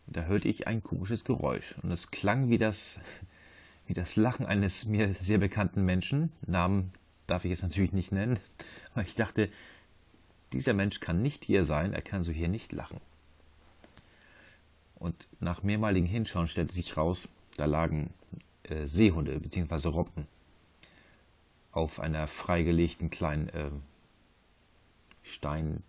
Und 0.08 0.18
da 0.18 0.24
hörte 0.24 0.50
ich 0.50 0.66
ein 0.66 0.82
komisches 0.82 1.26
Geräusch 1.26 1.76
und 1.84 1.92
es 1.92 2.10
klang 2.10 2.50
wie 2.50 2.58
das, 2.58 3.00
wie 3.86 3.94
das 3.94 4.16
Lachen 4.16 4.48
eines 4.48 4.86
mir 4.86 5.14
sehr 5.14 5.38
bekannten 5.38 5.86
Menschen. 5.86 6.32
Namen 6.48 6.92
darf 7.28 7.46
ich 7.46 7.52
jetzt 7.52 7.62
natürlich 7.62 7.94
nicht 7.94 8.12
nennen, 8.12 8.40
aber 8.96 9.04
ich 9.04 9.14
dachte, 9.14 9.48
dieser 10.54 10.74
Mensch 10.74 11.00
kann 11.00 11.22
nicht 11.22 11.46
hier 11.46 11.66
sein, 11.66 11.94
er 11.94 12.02
kann 12.02 12.24
so 12.24 12.32
hier 12.32 12.48
nicht 12.50 12.72
lachen. 12.72 13.00
Und 14.96 15.28
nach 15.40 15.64
mehrmaligen 15.64 16.08
Hinschauen 16.08 16.48
stellte 16.48 16.74
sich 16.74 16.98
raus, 16.98 17.30
da 17.58 17.66
lagen 17.66 18.14
äh, 18.64 18.86
Seehunde 18.86 19.40
bzw. 19.40 19.88
Robben 19.88 20.28
auf 21.72 22.00
einer 22.00 22.28
freigelegten 22.28 23.10
kleinen 23.10 23.50
äh, 23.50 23.72
Stein, 25.24 25.84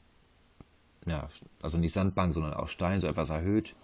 ja, 1.07 1.29
also 1.61 1.79
nicht 1.79 1.93
Sandbank, 1.93 2.33
sondern 2.33 2.55
auch 2.55 2.69
Stein, 2.69 3.01
so 3.01 3.07
etwas 3.07 3.31
erhöht, 3.31 3.75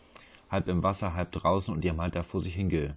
halb 0.51 0.69
im 0.69 0.83
Wasser, 0.83 1.15
halb 1.15 1.33
draußen 1.33 1.75
und 1.75 1.83
die 1.83 1.91
haben 1.91 2.01
halt 2.01 2.15
da 2.15 2.23
vor 2.23 2.43
sich 2.43 2.55
hingegrunzt, 2.55 2.97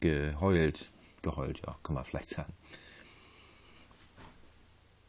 geheult, 0.00 0.90
geheult, 1.22 1.62
ja, 1.66 1.76
kann 1.82 1.94
man 1.94 2.04
vielleicht 2.04 2.30
sagen. 2.30 2.52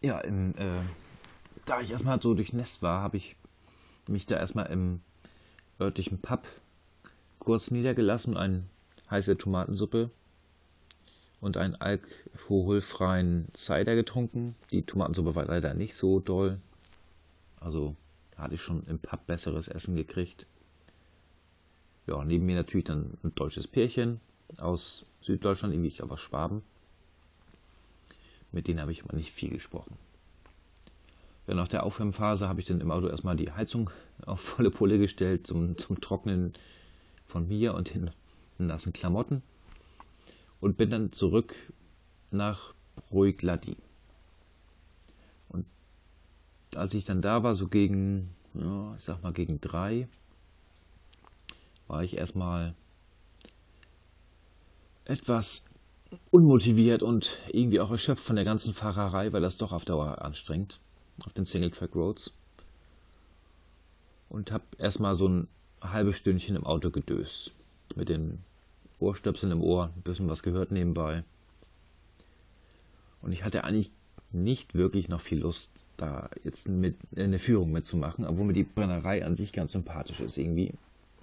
Ja, 0.05 0.19
im, 0.19 0.51
äh, 0.59 0.81
da 1.65 1.81
ich 1.81 1.89
erstmal 1.89 2.21
so 2.21 2.35
durchnässt 2.35 2.83
war, 2.83 3.01
habe 3.01 3.17
ich 3.17 3.35
mich 4.05 4.27
da 4.27 4.37
erstmal 4.37 4.67
im 4.67 5.01
örtlichen 5.81 6.19
Pub 6.19 6.47
kurz 7.39 7.71
niedergelassen, 7.71 8.37
eine 8.37 8.65
heiße 9.09 9.35
Tomatensuppe 9.35 10.11
und 11.41 11.57
einen 11.57 11.73
alkoholfreien 11.73 13.47
Cider 13.57 13.95
getrunken. 13.95 14.55
Die 14.69 14.83
Tomatensuppe 14.83 15.33
war 15.33 15.45
leider 15.45 15.73
nicht 15.73 15.95
so 15.95 16.19
doll. 16.19 16.59
Also 17.59 17.95
hatte 18.37 18.53
ich 18.53 18.61
schon 18.61 18.85
im 18.85 18.99
Pub 18.99 19.25
besseres 19.25 19.67
Essen 19.67 19.95
gekriegt. 19.95 20.45
Ja, 22.05 22.23
neben 22.23 22.45
mir 22.45 22.57
natürlich 22.57 22.85
dann 22.85 23.17
ein 23.23 23.33
deutsches 23.33 23.65
Pärchen 23.65 24.21
aus 24.59 25.03
Süddeutschland, 25.23 25.73
irgendwie 25.73 25.87
ich 25.87 26.03
aber 26.03 26.19
Schwaben. 26.19 26.61
Mit 28.55 28.69
denen 28.69 28.79
habe 28.79 28.93
ich 28.93 29.03
aber 29.03 29.17
nicht 29.17 29.33
viel 29.33 29.49
gesprochen. 29.49 29.97
Ja, 31.45 31.55
nach 31.55 31.67
der 31.67 31.83
Aufwärmphase 31.83 32.47
habe 32.47 32.61
ich 32.61 32.65
dann 32.65 32.79
im 32.79 32.89
Auto 32.89 33.07
erstmal 33.07 33.35
die 33.35 33.51
Heizung 33.51 33.89
auf 34.25 34.39
volle 34.39 34.71
Pulle 34.71 34.97
gestellt 34.97 35.45
zum, 35.45 35.77
zum 35.77 35.99
Trocknen 35.99 36.53
von 37.27 37.49
mir 37.49 37.73
und 37.73 37.93
den 37.93 38.11
nassen 38.57 38.93
Klamotten 38.93 39.43
und 40.61 40.77
bin 40.77 40.89
dann 40.89 41.11
zurück 41.11 41.53
nach 42.31 42.73
Bruigladi. 43.09 43.75
Und 45.49 45.65
als 46.75 46.93
ich 46.93 47.03
dann 47.03 47.21
da 47.21 47.43
war, 47.43 47.55
so 47.55 47.67
gegen, 47.67 48.33
ja, 48.53 48.95
ich 48.95 49.03
sag 49.03 49.21
mal 49.21 49.33
gegen 49.33 49.59
drei, 49.59 50.07
war 51.87 52.05
ich 52.05 52.17
erstmal 52.17 52.73
etwas 55.03 55.65
unmotiviert 56.31 57.03
und 57.03 57.37
irgendwie 57.51 57.79
auch 57.79 57.91
erschöpft 57.91 58.23
von 58.23 58.35
der 58.35 58.45
ganzen 58.45 58.73
Fahrerei, 58.73 59.33
weil 59.33 59.41
das 59.41 59.57
doch 59.57 59.71
auf 59.71 59.85
Dauer 59.85 60.21
anstrengt 60.21 60.79
auf 61.25 61.33
den 61.33 61.45
Single-Track 61.45 61.95
Roads 61.95 62.33
und 64.29 64.51
habe 64.51 64.63
erstmal 64.77 65.15
so 65.15 65.27
ein 65.27 65.47
halbes 65.81 66.17
Stündchen 66.17 66.55
im 66.55 66.65
Auto 66.65 66.91
gedöst. 66.91 67.53
Mit 67.95 68.09
den 68.09 68.39
Ohrstöpseln 68.99 69.51
im 69.51 69.61
Ohr, 69.61 69.91
ein 69.95 70.01
bisschen 70.01 70.27
was 70.27 70.43
gehört 70.43 70.71
nebenbei. 70.71 71.23
Und 73.21 73.31
ich 73.31 73.43
hatte 73.43 73.63
eigentlich 73.63 73.91
nicht 74.31 74.75
wirklich 74.75 75.07
noch 75.07 75.21
viel 75.21 75.39
Lust, 75.39 75.85
da 75.97 76.29
jetzt 76.43 76.67
mit, 76.67 76.97
eine 77.15 77.39
Führung 77.39 77.71
mitzumachen, 77.71 78.25
obwohl 78.25 78.45
mir 78.45 78.53
die 78.53 78.63
Brennerei 78.63 79.25
an 79.25 79.35
sich 79.35 79.53
ganz 79.53 79.71
sympathisch 79.71 80.19
ist 80.19 80.37
irgendwie. 80.37 80.73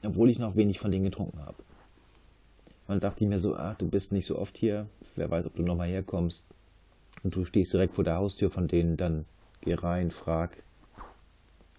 Obwohl 0.03 0.31
ich 0.31 0.39
noch 0.39 0.57
wenig 0.57 0.79
von 0.79 0.91
denen 0.91 1.05
getrunken 1.05 1.41
habe. 1.41 1.63
Und 2.89 3.05
dachte 3.05 3.25
ich 3.25 3.29
mir 3.29 3.39
so, 3.39 3.55
ah, 3.57 3.75
du 3.79 3.89
bist 3.89 4.13
nicht 4.13 4.27
so 4.27 4.39
oft 4.39 4.57
hier, 4.59 4.89
wer 5.17 5.31
weiß, 5.31 5.47
ob 5.47 5.55
du 5.55 5.63
nochmal 5.63 5.89
herkommst. 5.89 6.47
Und 7.23 7.37
du 7.37 7.45
stehst 7.45 7.73
direkt 7.73 7.95
vor 7.95 8.05
der 8.05 8.17
Haustür 8.17 8.51
von 8.51 8.69
denen, 8.69 8.97
dann 8.97 9.25
Geh 9.63 9.75
rein, 9.75 10.11
frag, 10.11 10.61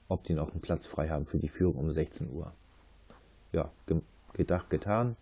ob 0.08 0.24
die 0.24 0.34
noch 0.34 0.52
einen 0.52 0.62
Platz 0.62 0.86
frei 0.86 1.10
haben 1.10 1.26
für 1.26 1.38
die 1.38 1.50
Führung 1.50 1.76
um 1.76 1.92
16 1.92 2.32
Uhr. 2.32 2.54
Ja, 3.52 3.72
gedacht, 4.32 4.70
getan. 4.70 5.18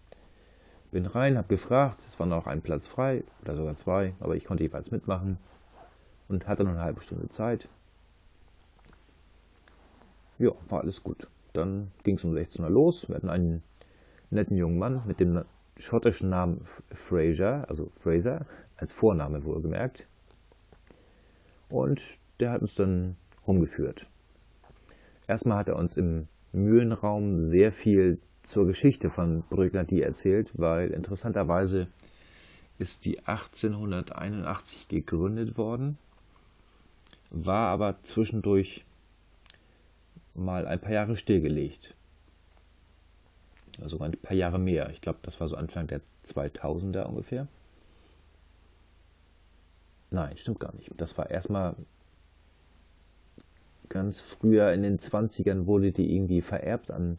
Bin 0.92 1.08
rein, 1.08 1.38
hab 1.38 1.50
gefragt, 1.50 2.04
es 2.06 2.20
war 2.20 2.28
noch 2.28 2.46
ein 2.46 2.62
Platz 2.62 2.86
frei 2.86 3.24
oder 3.42 3.56
sogar 3.56 3.76
zwei, 3.78 4.14
aber 4.20 4.36
ich 4.36 4.46
konnte 4.46 4.64
jeweils 4.64 4.92
mitmachen 4.92 5.38
und 6.28 6.48
hatte 6.48 6.64
noch 6.64 6.72
eine 6.72 6.82
halbe 6.82 7.02
Stunde 7.02 7.30
Zeit. 7.30 7.68
Ja, 10.38 10.52
war 10.68 10.82
alles 10.82 11.02
gut. 11.02 11.30
Dann 11.54 11.92
ging 12.04 12.18
es 12.18 12.24
um 12.24 12.34
16 12.34 12.64
Uhr 12.64 12.70
los. 12.70 13.10
Wir 13.10 13.16
hatten 13.16 13.30
einen 13.30 13.64
netten 14.30 14.56
jungen 14.56 14.78
Mann 14.78 15.02
mit 15.08 15.20
dem 15.20 15.44
schottischen 15.82 16.30
Namen 16.30 16.62
Fraser, 16.92 17.66
also 17.68 17.92
Fraser, 17.96 18.46
als 18.78 18.94
Vorname 18.94 19.44
wohlgemerkt. 19.44 20.08
Und 21.70 22.02
der 22.40 22.52
hat 22.52 22.62
uns 22.62 22.76
dann 22.76 23.16
rumgeführt. 23.48 24.08
Erstmal 25.28 25.58
hat 25.58 25.70
er 25.70 25.78
uns 25.78 25.98
im 25.98 26.28
Mühlenraum 26.52 27.40
sehr 27.40 27.72
viel 27.72 28.20
zur 28.42 28.66
Geschichte 28.66 29.10
von 29.10 29.44
Brüggladi 29.50 30.02
erzählt, 30.02 30.52
weil 30.56 30.90
interessanterweise 30.90 31.88
ist 32.80 33.06
die 33.06 33.20
1881 33.20 34.88
gegründet 34.88 35.58
worden, 35.58 35.98
war 37.30 37.70
aber 37.70 38.02
zwischendurch 38.02 38.84
mal 40.34 40.68
ein 40.68 40.80
paar 40.80 40.92
Jahre 40.92 41.16
stillgelegt. 41.16 41.96
Also 43.82 44.00
ein 44.00 44.12
paar 44.12 44.36
Jahre 44.36 44.60
mehr. 44.60 44.90
Ich 44.92 45.02
glaube, 45.02 45.20
das 45.24 45.40
war 45.40 45.48
so 45.48 45.56
Anfang 45.56 45.88
der 45.88 46.02
2000er 46.26 47.04
ungefähr. 47.04 47.48
Nein, 50.12 50.38
stimmt 50.38 50.60
gar 50.60 50.76
nicht. 50.76 50.92
Das 50.98 51.18
war 51.18 51.30
erstmal 51.30 51.76
ganz 53.90 54.22
früher 54.22 54.72
in 54.72 54.84
den 54.84 55.00
20ern 55.00 55.66
wurde 55.66 55.92
die 55.92 56.16
irgendwie 56.16 56.42
vererbt 56.42 56.92
an 56.92 57.18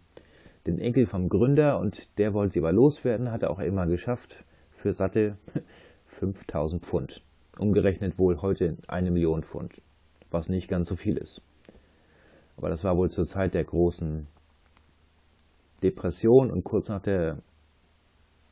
den 0.66 0.78
Enkel 0.78 1.07
vom 1.07 1.28
Gründer 1.28 1.78
und 1.78 2.19
der 2.19 2.35
wollte 2.35 2.54
sie 2.54 2.61
aber 2.61 2.73
loswerden, 2.73 3.31
hat 3.31 3.42
er 3.42 3.50
auch 3.50 3.59
immer 3.59 3.87
geschafft 3.87 4.45
für 4.71 4.92
satte 4.92 5.37
5000 6.07 6.83
Pfund. 6.85 7.23
Umgerechnet 7.59 8.19
wohl 8.19 8.40
heute 8.40 8.78
eine 8.88 9.11
Million 9.11 9.42
Pfund, 9.42 9.83
was 10.31 10.49
nicht 10.49 10.69
ganz 10.69 10.88
so 10.88 10.97
viel 10.97 11.16
ist. 11.19 11.42
Aber 12.57 12.71
das 12.71 12.85
war 12.85 12.97
wohl 12.97 13.11
zur 13.11 13.26
Zeit 13.26 13.54
der 13.54 13.64
großen 13.64 14.26
Depression 15.83 16.51
und 16.51 16.65
kurz 16.65 16.89
nach 16.89 17.01
der 17.01 17.39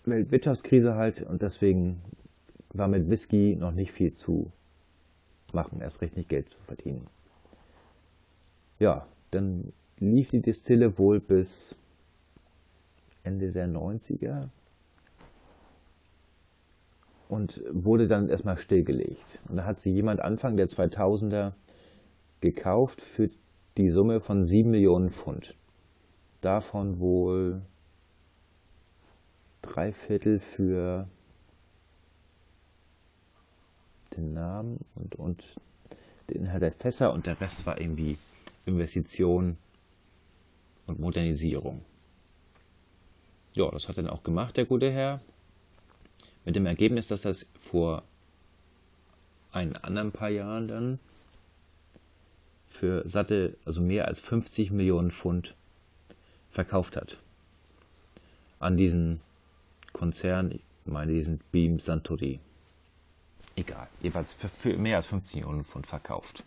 Weltwirtschaftskrise 0.05 0.95
halt 0.95 1.23
und 1.23 1.43
deswegen 1.43 2.03
war 2.73 2.89
mit 2.89 3.09
Whisky 3.11 3.57
noch 3.57 3.73
nicht 3.73 3.93
viel 3.93 4.13
zu 4.13 4.53
machen, 5.53 5.81
erst 5.81 6.01
recht 6.01 6.17
nicht 6.17 6.29
Geld 6.29 6.49
zu 6.49 6.61
verdienen 6.63 7.05
ja, 8.81 9.07
dann 9.31 9.73
lief 10.01 10.31
die 10.31 10.41
Distille 10.41 10.99
wohl 10.99 11.21
bis 11.21 11.77
Ende 13.23 13.53
der 13.53 13.69
90er 13.69 14.49
und 17.29 17.63
wurde 17.71 18.09
dann 18.09 18.29
erstmal 18.29 18.57
stillgelegt. 18.57 19.41
Und 19.49 19.59
da 19.59 19.67
hat 19.67 19.79
sie 19.79 19.93
jemand 19.93 20.21
Anfang 20.21 20.57
der 20.57 20.67
2000er 20.67 21.53
gekauft 22.41 23.03
für 23.03 23.29
die 23.77 23.91
Summe 23.91 24.19
von 24.19 24.43
7 24.43 24.71
Millionen 24.71 25.11
Pfund. 25.11 25.55
Davon 26.41 26.99
wohl 27.01 27.63
drei 29.63 29.93
Viertel 29.93 30.41
für 30.41 31.09
den 34.17 34.33
Namen 34.33 34.81
und, 34.95 35.17
und 35.17 35.45
den 36.29 36.43
Inhalt 36.43 36.63
der 36.63 36.73
Fässer 36.73 37.13
und 37.13 37.27
der 37.27 37.41
Rest 37.41 37.67
war 37.67 37.81
irgendwie 37.81 38.19
Investition 38.67 39.57
und 40.87 40.99
Modernisierung. 40.99 41.81
Ja, 43.55 43.69
das 43.71 43.89
hat 43.89 43.99
dann 43.99 44.09
auch 44.09 44.23
gemacht, 44.23 44.57
der 44.57 44.65
gute 44.65 44.91
Herr. 44.91 45.21
Mit 46.45 46.57
dem 46.57 46.67
Ergebnis, 46.67 47.09
dass 47.09 47.23
das 47.23 47.47
vor 47.61 48.03
ein 49.53 49.77
anderen 49.77 50.13
paar 50.13 50.31
Jahren 50.31 50.69
dann 50.69 50.99
für 52.69 53.07
satte, 53.09 53.57
also 53.65 53.81
mehr 53.81 54.07
als 54.07 54.21
50 54.21 54.71
Millionen 54.71 55.11
Pfund 55.11 55.55
verkauft 56.51 56.97
hat. 56.97 57.19
An 58.59 58.77
diesen 58.77 59.21
Konzern, 59.93 60.53
ich 60.53 60.67
meine 60.85 61.13
diesen 61.13 61.41
Beam 61.51 61.79
Santori. 61.79 62.41
Egal, 63.57 63.89
jeweils 64.01 64.33
für, 64.33 64.49
für 64.49 64.77
mehr 64.77 64.97
als 64.97 65.07
50 65.07 65.37
Millionen 65.37 65.65
Pfund 65.65 65.87
verkauft. 65.87 66.45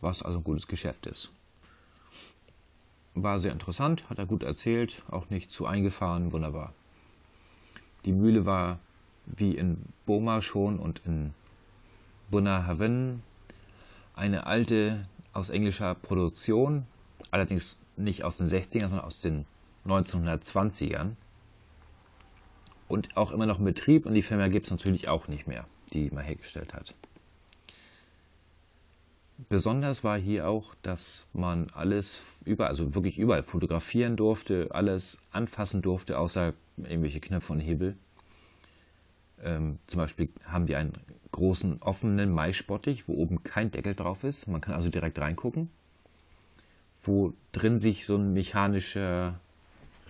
Was 0.00 0.22
also 0.22 0.38
ein 0.38 0.44
gutes 0.44 0.66
Geschäft 0.66 1.06
ist. 1.06 1.30
War 3.14 3.38
sehr 3.38 3.52
interessant, 3.52 4.08
hat 4.10 4.18
er 4.18 4.26
gut 4.26 4.42
erzählt, 4.42 5.02
auch 5.10 5.30
nicht 5.30 5.50
zu 5.50 5.66
eingefahren, 5.66 6.32
wunderbar. 6.32 6.72
Die 8.04 8.12
Mühle 8.12 8.44
war 8.44 8.78
wie 9.26 9.56
in 9.56 9.84
Boma 10.04 10.42
schon 10.42 10.78
und 10.78 11.00
in 11.06 11.32
Bunnahabhain 12.30 13.22
eine 14.14 14.46
alte 14.46 15.06
aus 15.32 15.48
englischer 15.48 15.94
Produktion, 15.94 16.86
allerdings 17.30 17.78
nicht 17.96 18.24
aus 18.24 18.36
den 18.36 18.46
60ern, 18.46 18.88
sondern 18.88 19.06
aus 19.06 19.20
den 19.20 19.46
1920ern. 19.86 21.12
Und 22.88 23.16
auch 23.16 23.32
immer 23.32 23.46
noch 23.46 23.58
in 23.58 23.64
Betrieb 23.64 24.06
und 24.06 24.14
die 24.14 24.22
Firma 24.22 24.48
gibt 24.48 24.66
es 24.66 24.70
natürlich 24.70 25.08
auch 25.08 25.28
nicht 25.28 25.46
mehr, 25.46 25.66
die 25.92 26.10
man 26.10 26.24
hergestellt 26.24 26.74
hat. 26.74 26.94
Besonders 29.48 30.04
war 30.04 30.16
hier 30.16 30.48
auch, 30.48 30.74
dass 30.82 31.26
man 31.32 31.66
alles 31.74 32.20
überall, 32.44 32.70
also 32.70 32.94
wirklich 32.94 33.18
überall 33.18 33.42
fotografieren 33.42 34.16
durfte, 34.16 34.68
alles 34.70 35.18
anfassen 35.32 35.82
durfte, 35.82 36.18
außer 36.18 36.54
irgendwelche 36.76 37.20
Knöpfe 37.20 37.52
und 37.52 37.60
Hebel. 37.60 37.96
Ähm, 39.42 39.80
zum 39.86 39.98
Beispiel 39.98 40.28
haben 40.44 40.68
wir 40.68 40.78
einen 40.78 40.92
großen 41.32 41.82
offenen 41.82 42.30
Maisbottich, 42.30 43.08
wo 43.08 43.14
oben 43.14 43.42
kein 43.42 43.72
Deckel 43.72 43.94
drauf 43.94 44.22
ist. 44.22 44.46
Man 44.46 44.60
kann 44.60 44.74
also 44.74 44.88
direkt 44.88 45.18
reingucken. 45.18 45.68
Wo 47.04 47.34
drin 47.52 47.78
sich 47.78 48.06
so 48.06 48.16
ein 48.16 48.32
mechanischer 48.32 49.38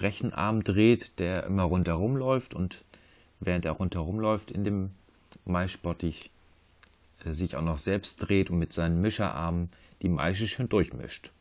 Rechenarm 0.00 0.64
dreht, 0.64 1.18
der 1.18 1.44
immer 1.44 1.64
rundherum 1.64 2.16
läuft 2.16 2.54
und 2.54 2.84
während 3.40 3.64
er 3.64 3.72
rundherum 3.72 4.18
läuft 4.18 4.50
in 4.50 4.64
dem 4.64 4.90
Maisbottich 5.44 6.30
äh, 7.24 7.32
sich 7.32 7.56
auch 7.56 7.62
noch 7.62 7.78
selbst 7.78 8.16
dreht 8.16 8.50
und 8.50 8.58
mit 8.58 8.72
seinen 8.72 9.00
Mischerarmen 9.00 9.70
die 10.02 10.08
Maische 10.08 10.46
schön 10.46 10.68
durchmischt. 10.68 11.32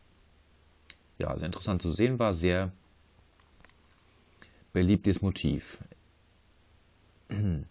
Ja, 1.17 1.35
sehr 1.37 1.45
interessant 1.45 1.81
zu 1.81 1.91
sehen 1.91 2.19
war, 2.19 2.33
sehr 2.33 2.71
beliebtes 4.71 5.21
Motiv. 5.21 5.77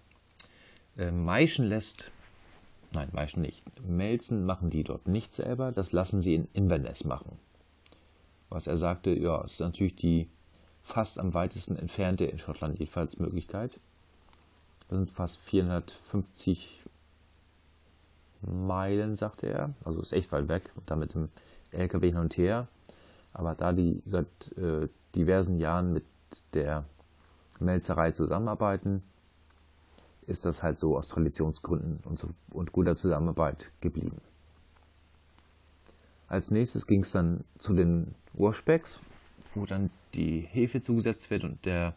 Äh, 0.99 1.11
Maischen 1.11 1.65
lässt, 1.65 2.13
nein, 2.93 3.09
Maischen 3.13 3.41
nicht, 3.41 3.65
Melzen 3.81 4.45
machen 4.45 4.69
die 4.69 4.85
dort 4.85 5.09
nicht 5.09 5.33
selber, 5.33 5.73
das 5.73 5.93
lassen 5.93 6.21
sie 6.21 6.35
in 6.35 6.49
Inverness 6.53 7.05
machen. 7.05 7.39
Was 8.53 8.67
er 8.67 8.77
sagte, 8.77 9.11
ja, 9.11 9.41
ist 9.43 9.61
natürlich 9.61 9.97
die 9.97 10.29
fast 10.83 11.19
am 11.19 11.33
weitesten 11.33 11.77
entfernte 11.77 12.25
in 12.27 12.39
Schottland 12.39 12.79
jedenfalls 12.79 13.19
Möglichkeit. 13.19 13.81
Das 14.89 14.99
sind 14.99 15.11
fast 15.11 15.39
450 15.39 16.85
Meilen, 18.43 19.17
sagte 19.17 19.49
er. 19.49 19.73
Also 19.85 20.03
ist 20.03 20.13
echt 20.13 20.33
weit 20.33 20.49
weg, 20.49 20.71
da 20.85 20.97
mit 20.97 21.15
dem 21.15 21.31
LKW 21.71 22.09
hin 22.09 22.19
und 22.19 22.37
her. 22.37 22.69
Aber 23.33 23.55
da 23.55 23.73
die 23.73 24.03
seit 24.05 24.27
äh, 24.59 24.89
diversen 25.15 25.59
Jahren 25.59 25.95
mit 25.95 26.05
der 26.53 26.85
Melzerei 27.59 28.11
zusammenarbeiten, 28.11 29.03
ist 30.27 30.45
das 30.45 30.63
halt 30.63 30.79
so 30.79 30.99
aus 30.99 31.09
Traditionsgründen 31.09 32.01
und, 32.05 32.19
so, 32.19 32.29
und 32.51 32.73
guter 32.73 32.97
Zusammenarbeit 32.97 33.73
geblieben. 33.81 34.21
Als 36.33 36.51
nächstes 36.51 36.87
ging 36.87 37.03
es 37.03 37.13
dann 37.13 37.45
zu 37.59 37.75
den 37.75 38.15
Urspecks, 38.35 39.01
wo 39.55 39.67
dann 39.67 39.91
die 40.15 40.41
Hefe 40.41 40.81
zugesetzt 40.81 41.31
wird 41.31 41.45
und 41.45 41.65
der, 41.67 41.95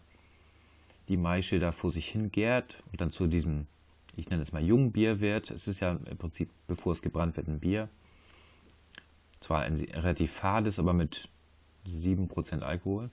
die 1.07 1.17
Maische 1.17 1.59
da 1.59 1.71
vor 1.71 1.91
sich 1.91 2.09
hin 2.09 2.31
gärt 2.31 2.83
und 2.91 2.99
dann 2.99 3.11
zu 3.11 3.27
diesem, 3.27 3.67
ich 4.15 4.29
nenne 4.29 4.41
es 4.41 4.51
mal 4.51 4.63
Jungbier 4.63 5.19
wird. 5.19 5.51
Es 5.51 5.67
ist 5.67 5.79
ja 5.79 5.91
im 5.91 6.17
Prinzip, 6.17 6.49
bevor 6.67 6.91
es 6.91 7.01
gebrannt 7.01 7.37
wird, 7.37 7.47
ein 7.47 7.59
Bier. 7.59 7.87
Zwar 9.39 9.61
ein 9.61 9.75
relativ 9.75 10.33
fades, 10.33 10.79
aber 10.79 10.93
mit 10.93 11.29
7% 11.87 12.61
Alkohol 12.61 13.09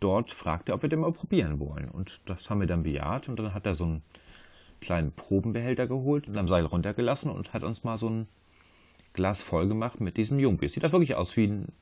dort 0.00 0.30
fragte, 0.30 0.72
ob 0.72 0.82
wir 0.82 0.88
den 0.88 1.00
mal 1.00 1.12
probieren 1.12 1.58
wollen. 1.58 1.88
Und 1.88 2.20
das 2.26 2.50
haben 2.50 2.60
wir 2.60 2.66
dann 2.66 2.82
bejaht. 2.82 3.28
Und 3.28 3.38
dann 3.38 3.54
hat 3.54 3.66
er 3.66 3.74
so 3.74 3.84
einen 3.84 4.02
kleinen 4.80 5.12
Probenbehälter 5.12 5.86
geholt 5.86 6.28
und 6.28 6.36
am 6.36 6.48
Seil 6.48 6.64
runtergelassen 6.64 7.30
und 7.30 7.52
hat 7.52 7.62
uns 7.62 7.84
mal 7.84 7.96
so 7.96 8.08
ein 8.08 8.28
Glas 9.16 9.42
voll 9.42 9.66
gemacht 9.66 10.00
mit 10.00 10.16
diesem 10.16 10.38
Jungbier. 10.38 10.68
Sieht 10.68 10.84
da 10.84 10.92
wirklich 10.92 11.16
aus 11.16 11.36
wie 11.36 11.48
ein, 11.48 11.72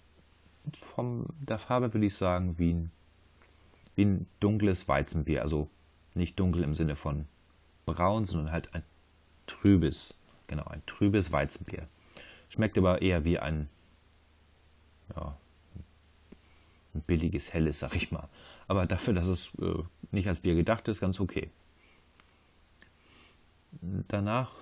von 0.94 1.26
der 1.40 1.58
Farbe 1.58 1.92
würde 1.92 2.06
ich 2.06 2.14
sagen, 2.14 2.58
wie 2.58 2.72
ein, 2.72 2.90
wie 3.94 4.06
ein 4.06 4.26
dunkles 4.40 4.88
Weizenbier. 4.88 5.42
Also 5.42 5.68
nicht 6.14 6.40
dunkel 6.40 6.62
im 6.62 6.74
Sinne 6.74 6.96
von 6.96 7.26
braun, 7.84 8.24
sondern 8.24 8.52
halt 8.52 8.72
ein 8.74 8.82
trübes, 9.46 10.18
genau, 10.46 10.64
ein 10.64 10.82
trübes 10.86 11.32
Weizenbier. 11.32 11.86
Schmeckt 12.48 12.78
aber 12.78 13.02
eher 13.02 13.24
wie 13.24 13.38
ein, 13.38 13.68
ja, 15.14 15.36
ein 16.94 17.02
billiges 17.02 17.52
Helles, 17.52 17.80
sag 17.80 17.94
ich 17.96 18.12
mal. 18.12 18.28
Aber 18.68 18.86
dafür, 18.86 19.12
dass 19.12 19.26
es 19.26 19.50
äh, 19.60 19.82
nicht 20.12 20.28
als 20.28 20.40
Bier 20.40 20.54
gedacht 20.54 20.88
ist, 20.88 21.00
ganz 21.00 21.20
okay. 21.20 21.50
Danach 24.08 24.52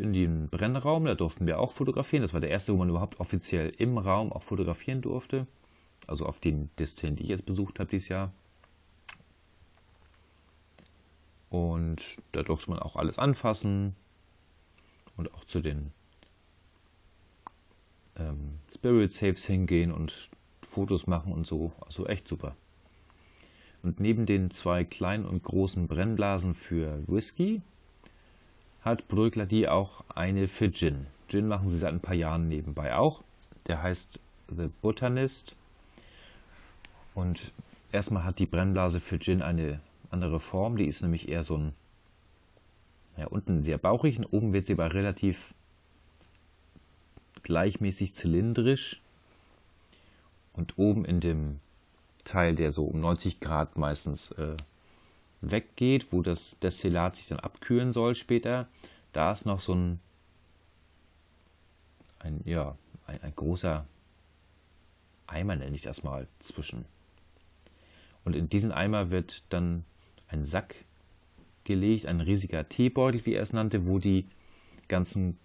in 0.00 0.12
den 0.12 0.48
Brennraum, 0.48 1.04
da 1.04 1.14
durften 1.14 1.46
wir 1.46 1.60
auch 1.60 1.72
fotografieren. 1.72 2.22
Das 2.22 2.34
war 2.34 2.40
der 2.40 2.50
erste, 2.50 2.72
wo 2.72 2.78
man 2.78 2.88
überhaupt 2.88 3.20
offiziell 3.20 3.72
im 3.78 3.98
Raum 3.98 4.32
auch 4.32 4.42
fotografieren 4.42 5.02
durfte. 5.02 5.46
Also 6.06 6.26
auf 6.26 6.40
den 6.40 6.70
Distillen, 6.78 7.16
die 7.16 7.24
ich 7.24 7.28
jetzt 7.28 7.46
besucht 7.46 7.78
habe 7.78 7.90
dieses 7.90 8.08
Jahr. 8.08 8.32
Und 11.50 12.18
da 12.32 12.42
durfte 12.42 12.70
man 12.70 12.78
auch 12.78 12.96
alles 12.96 13.18
anfassen 13.18 13.96
und 15.16 15.34
auch 15.34 15.44
zu 15.44 15.60
den 15.60 15.92
ähm, 18.16 18.58
Spirit 18.72 19.12
Saves 19.12 19.46
hingehen 19.46 19.92
und 19.92 20.30
Fotos 20.62 21.06
machen 21.06 21.32
und 21.32 21.46
so. 21.46 21.72
Also 21.80 22.06
echt 22.06 22.28
super. 22.28 22.56
Und 23.82 23.98
neben 23.98 24.26
den 24.26 24.50
zwei 24.50 24.84
kleinen 24.84 25.24
und 25.24 25.42
großen 25.42 25.88
Brennblasen 25.88 26.54
für 26.54 27.02
Whisky 27.06 27.62
hat 28.82 29.08
Bröckler 29.08 29.46
die 29.46 29.68
auch 29.68 30.04
eine 30.14 30.48
für 30.48 30.70
Gin. 30.70 31.06
Gin 31.28 31.46
machen 31.46 31.70
sie 31.70 31.78
seit 31.78 31.92
ein 31.92 32.00
paar 32.00 32.14
Jahren 32.14 32.48
nebenbei 32.48 32.94
auch. 32.94 33.22
Der 33.66 33.82
heißt 33.82 34.20
The 34.48 34.68
Botanist. 34.80 35.56
Und 37.14 37.52
erstmal 37.92 38.24
hat 38.24 38.38
die 38.38 38.46
Brennblase 38.46 39.00
für 39.00 39.18
Gin 39.18 39.42
eine 39.42 39.80
andere 40.10 40.40
Form. 40.40 40.76
Die 40.76 40.86
ist 40.86 41.02
nämlich 41.02 41.28
eher 41.28 41.42
so 41.42 41.56
ein, 41.56 41.72
ja, 43.16 43.26
unten 43.26 43.62
sehr 43.62 43.78
bauchig 43.78 44.18
und 44.18 44.26
oben 44.32 44.52
wird 44.52 44.66
sie 44.66 44.72
aber 44.74 44.94
relativ 44.94 45.54
gleichmäßig 47.42 48.14
zylindrisch 48.14 49.00
und 50.52 50.78
oben 50.78 51.04
in 51.04 51.20
dem 51.20 51.60
Teil, 52.24 52.54
der 52.54 52.70
so 52.70 52.84
um 52.84 53.00
90 53.00 53.40
Grad 53.40 53.78
meistens 53.78 54.30
äh, 54.32 54.56
weggeht, 55.40 56.12
wo 56.12 56.22
das 56.22 56.58
Destillat 56.60 57.16
sich 57.16 57.28
dann 57.28 57.40
abkühlen 57.40 57.92
soll 57.92 58.14
später, 58.14 58.68
da 59.12 59.32
ist 59.32 59.46
noch 59.46 59.60
so 59.60 59.74
ein, 59.74 60.00
ein 62.18 62.40
ja, 62.44 62.76
ein, 63.06 63.22
ein 63.22 63.34
großer 63.34 63.86
Eimer, 65.26 65.56
nenne 65.56 65.74
ich 65.74 65.82
das 65.82 66.02
mal, 66.02 66.26
zwischen. 66.38 66.84
Und 68.24 68.36
in 68.36 68.48
diesen 68.48 68.72
Eimer 68.72 69.10
wird 69.10 69.44
dann 69.52 69.84
ein 70.28 70.44
Sack 70.44 70.74
gelegt, 71.64 72.06
ein 72.06 72.20
riesiger 72.20 72.68
Teebeutel, 72.68 73.24
wie 73.26 73.34
er 73.34 73.42
es 73.42 73.52
nannte, 73.52 73.86
wo 73.86 73.98
die 73.98 74.26
ganzen 74.88 75.38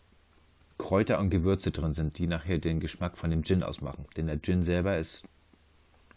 Kräuter 0.77 1.19
und 1.19 1.29
Gewürze 1.29 1.71
drin 1.71 1.93
sind, 1.93 2.17
die 2.17 2.27
nachher 2.27 2.59
den 2.59 2.79
Geschmack 2.79 3.17
von 3.17 3.29
dem 3.29 3.43
Gin 3.43 3.63
ausmachen. 3.63 4.05
Denn 4.17 4.27
der 4.27 4.41
Gin 4.41 4.61
selber 4.61 4.97
ist 4.97 5.23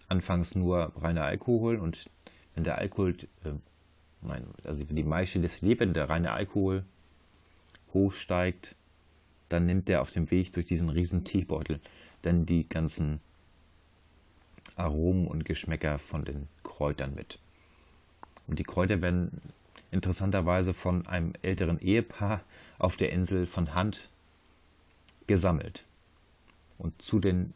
anfangs 0.09 0.55
nur 0.55 0.93
reiner 0.97 1.25
Alkohol 1.25 1.77
und 1.77 2.11
wenn 2.59 2.65
der 2.65 2.79
Alkohol, 2.79 3.15
äh, 3.45 3.53
nein, 4.23 4.45
also 4.65 4.85
für 4.85 4.93
die 4.93 5.05
Maische 5.05 5.39
des 5.39 5.63
wenn 5.63 5.95
der 5.95 6.09
reine 6.09 6.33
Alkohol 6.33 6.85
hochsteigt, 7.95 8.75
dann 9.49 9.65
nimmt 9.65 9.89
der 9.89 10.03
auf 10.03 10.11
dem 10.11 10.29
Weg 10.33 10.53
durch 10.55 10.67
diesen 10.67 10.89
riesen 10.89 11.23
Teebeutel 11.23 11.79
dann 12.23 12.47
die 12.47 12.69
ganzen 12.69 13.21
Aromen 14.75 15.29
und 15.29 15.45
Geschmäcker 15.45 16.01
von 16.01 16.25
den 16.25 16.49
Kräutern 16.65 17.15
mit. 17.15 17.39
Und 18.49 18.59
die 18.59 18.65
Kräuter 18.65 19.03
werden 19.03 19.41
interessanterweise 19.93 20.75
von 20.75 21.07
einem 21.07 21.35
älteren 21.43 21.79
Ehepaar 21.79 22.41
auf 22.81 22.97
der 22.97 23.13
Insel 23.13 23.47
von 23.47 23.73
Hand 23.73 24.11
gesammelt. 25.29 25.87
Und 26.77 27.01
zu 27.01 27.21
den 27.21 27.55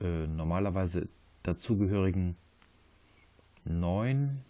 äh, 0.00 0.26
normalerweise 0.26 1.06
dazugehörigen 1.42 2.36
neun, 3.64 4.40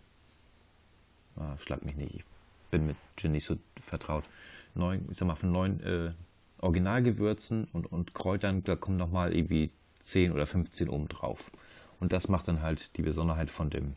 ah, 1.36 1.56
schlag 1.58 1.84
mich 1.84 1.96
nicht, 1.96 2.24
bin 2.70 2.86
mit 2.86 2.96
Gin 3.16 3.32
nicht 3.32 3.44
so 3.44 3.56
vertraut. 3.80 4.24
Neun, 4.74 5.06
ich 5.10 5.16
sag 5.16 5.26
mal, 5.26 5.34
von 5.34 5.52
neun 5.52 5.80
äh, 5.80 6.12
Originalgewürzen 6.58 7.68
und, 7.72 7.90
und 7.90 8.14
Kräutern, 8.14 8.62
da 8.64 8.76
kommen 8.76 8.96
nochmal 8.96 9.34
irgendwie 9.34 9.70
10 10.00 10.32
oder 10.32 10.46
15 10.46 10.88
oben 10.88 11.08
drauf. 11.08 11.50
Und 11.98 12.12
das 12.12 12.28
macht 12.28 12.48
dann 12.48 12.62
halt 12.62 12.96
die 12.96 13.02
Besonderheit 13.02 13.50
von 13.50 13.70
dem 13.70 13.96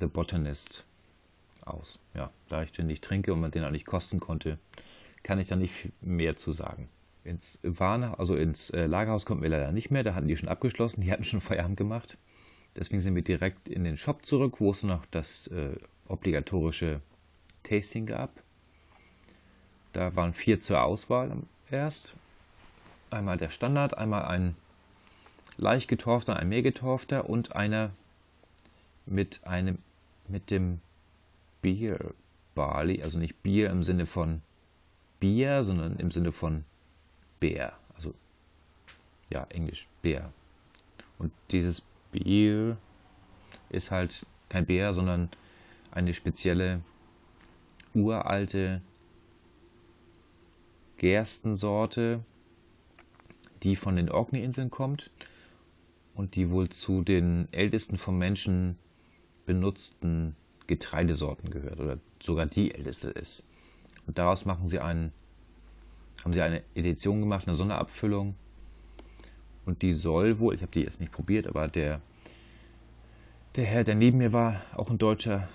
The 0.00 0.06
Botanist 0.06 0.84
aus. 1.64 1.98
Ja, 2.14 2.30
da 2.48 2.62
ich 2.62 2.72
den 2.72 2.86
nicht 2.86 3.02
trinke 3.02 3.32
und 3.32 3.40
man 3.40 3.50
den 3.50 3.64
auch 3.64 3.70
nicht 3.70 3.86
kosten 3.86 4.20
konnte, 4.20 4.58
kann 5.22 5.38
ich 5.38 5.48
da 5.48 5.56
nicht 5.56 5.90
mehr 6.00 6.36
zu 6.36 6.52
sagen. 6.52 6.88
Ins 7.24 7.58
Warne, 7.62 8.18
also 8.18 8.36
ins 8.36 8.70
äh, 8.70 8.86
Lagerhaus 8.86 9.26
kommen 9.26 9.42
wir 9.42 9.48
leider 9.48 9.72
nicht 9.72 9.90
mehr, 9.90 10.04
da 10.04 10.14
hatten 10.14 10.28
die 10.28 10.36
schon 10.36 10.48
abgeschlossen, 10.48 11.00
die 11.00 11.10
hatten 11.10 11.24
schon 11.24 11.40
Feierabend 11.40 11.76
gemacht. 11.76 12.18
Deswegen 12.76 13.00
sind 13.00 13.14
wir 13.14 13.22
direkt 13.22 13.68
in 13.68 13.84
den 13.84 13.96
Shop 13.96 14.24
zurück, 14.24 14.60
wo 14.60 14.70
es 14.70 14.82
noch 14.82 15.06
das 15.06 15.46
äh, 15.48 15.76
obligatorische 16.08 17.00
Tasting 17.62 18.06
gab. 18.06 18.30
Da 19.92 20.14
waren 20.14 20.34
vier 20.34 20.60
zur 20.60 20.82
Auswahl 20.82 21.34
erst. 21.70 22.14
Einmal 23.10 23.38
der 23.38 23.50
Standard, 23.50 23.96
einmal 23.96 24.26
ein 24.26 24.56
leicht 25.56 25.88
getorfter, 25.88 26.36
ein 26.36 26.48
mehr 26.48 26.62
getorfter 26.62 27.30
und 27.30 27.56
einer 27.56 27.90
mit 29.06 29.46
einem 29.46 29.78
mit 30.28 30.50
dem 30.50 30.80
Bier 31.62 32.14
Barley, 32.54 33.02
also 33.02 33.18
nicht 33.18 33.42
Bier 33.42 33.70
im 33.70 33.82
Sinne 33.82 34.06
von 34.06 34.42
Bier, 35.20 35.62
sondern 35.62 35.96
im 35.96 36.10
Sinne 36.10 36.32
von 36.32 36.64
Bär, 37.40 37.72
also 37.94 38.14
ja, 39.30 39.46
Englisch 39.50 39.88
Bär. 40.02 40.28
Und 41.18 41.32
dieses 41.50 41.82
Bier 42.16 42.76
ist 43.68 43.90
halt 43.90 44.26
kein 44.48 44.66
Bär, 44.66 44.92
sondern 44.92 45.30
eine 45.90 46.14
spezielle 46.14 46.80
uralte 47.94 48.80
Gerstensorte, 50.98 52.24
die 53.62 53.76
von 53.76 53.96
den 53.96 54.10
Orkney-Inseln 54.10 54.70
kommt 54.70 55.10
und 56.14 56.36
die 56.36 56.50
wohl 56.50 56.68
zu 56.68 57.02
den 57.02 57.48
ältesten 57.52 57.98
vom 57.98 58.18
Menschen 58.18 58.78
benutzten 59.44 60.36
Getreidesorten 60.66 61.50
gehört 61.50 61.80
oder 61.80 61.98
sogar 62.20 62.46
die 62.46 62.74
älteste 62.74 63.10
ist. 63.10 63.46
Und 64.06 64.18
daraus 64.18 64.44
machen 64.44 64.68
sie 64.68 64.80
einen, 64.80 65.12
haben 66.24 66.32
sie 66.32 66.42
eine 66.42 66.62
Edition 66.74 67.20
gemacht, 67.20 67.46
eine 67.46 67.54
Sonderabfüllung. 67.54 68.34
Und 69.66 69.82
die 69.82 69.92
soll 69.92 70.38
wohl, 70.38 70.54
ich 70.54 70.62
habe 70.62 70.72
die 70.72 70.82
jetzt 70.82 71.00
nicht 71.00 71.12
probiert, 71.12 71.46
aber 71.46 71.68
der, 71.68 72.00
der 73.56 73.64
Herr, 73.64 73.84
der 73.84 73.96
neben 73.96 74.18
mir 74.18 74.32
war, 74.32 74.62
auch 74.74 74.88
ein 74.88 74.96
Deutscher, 74.96 75.48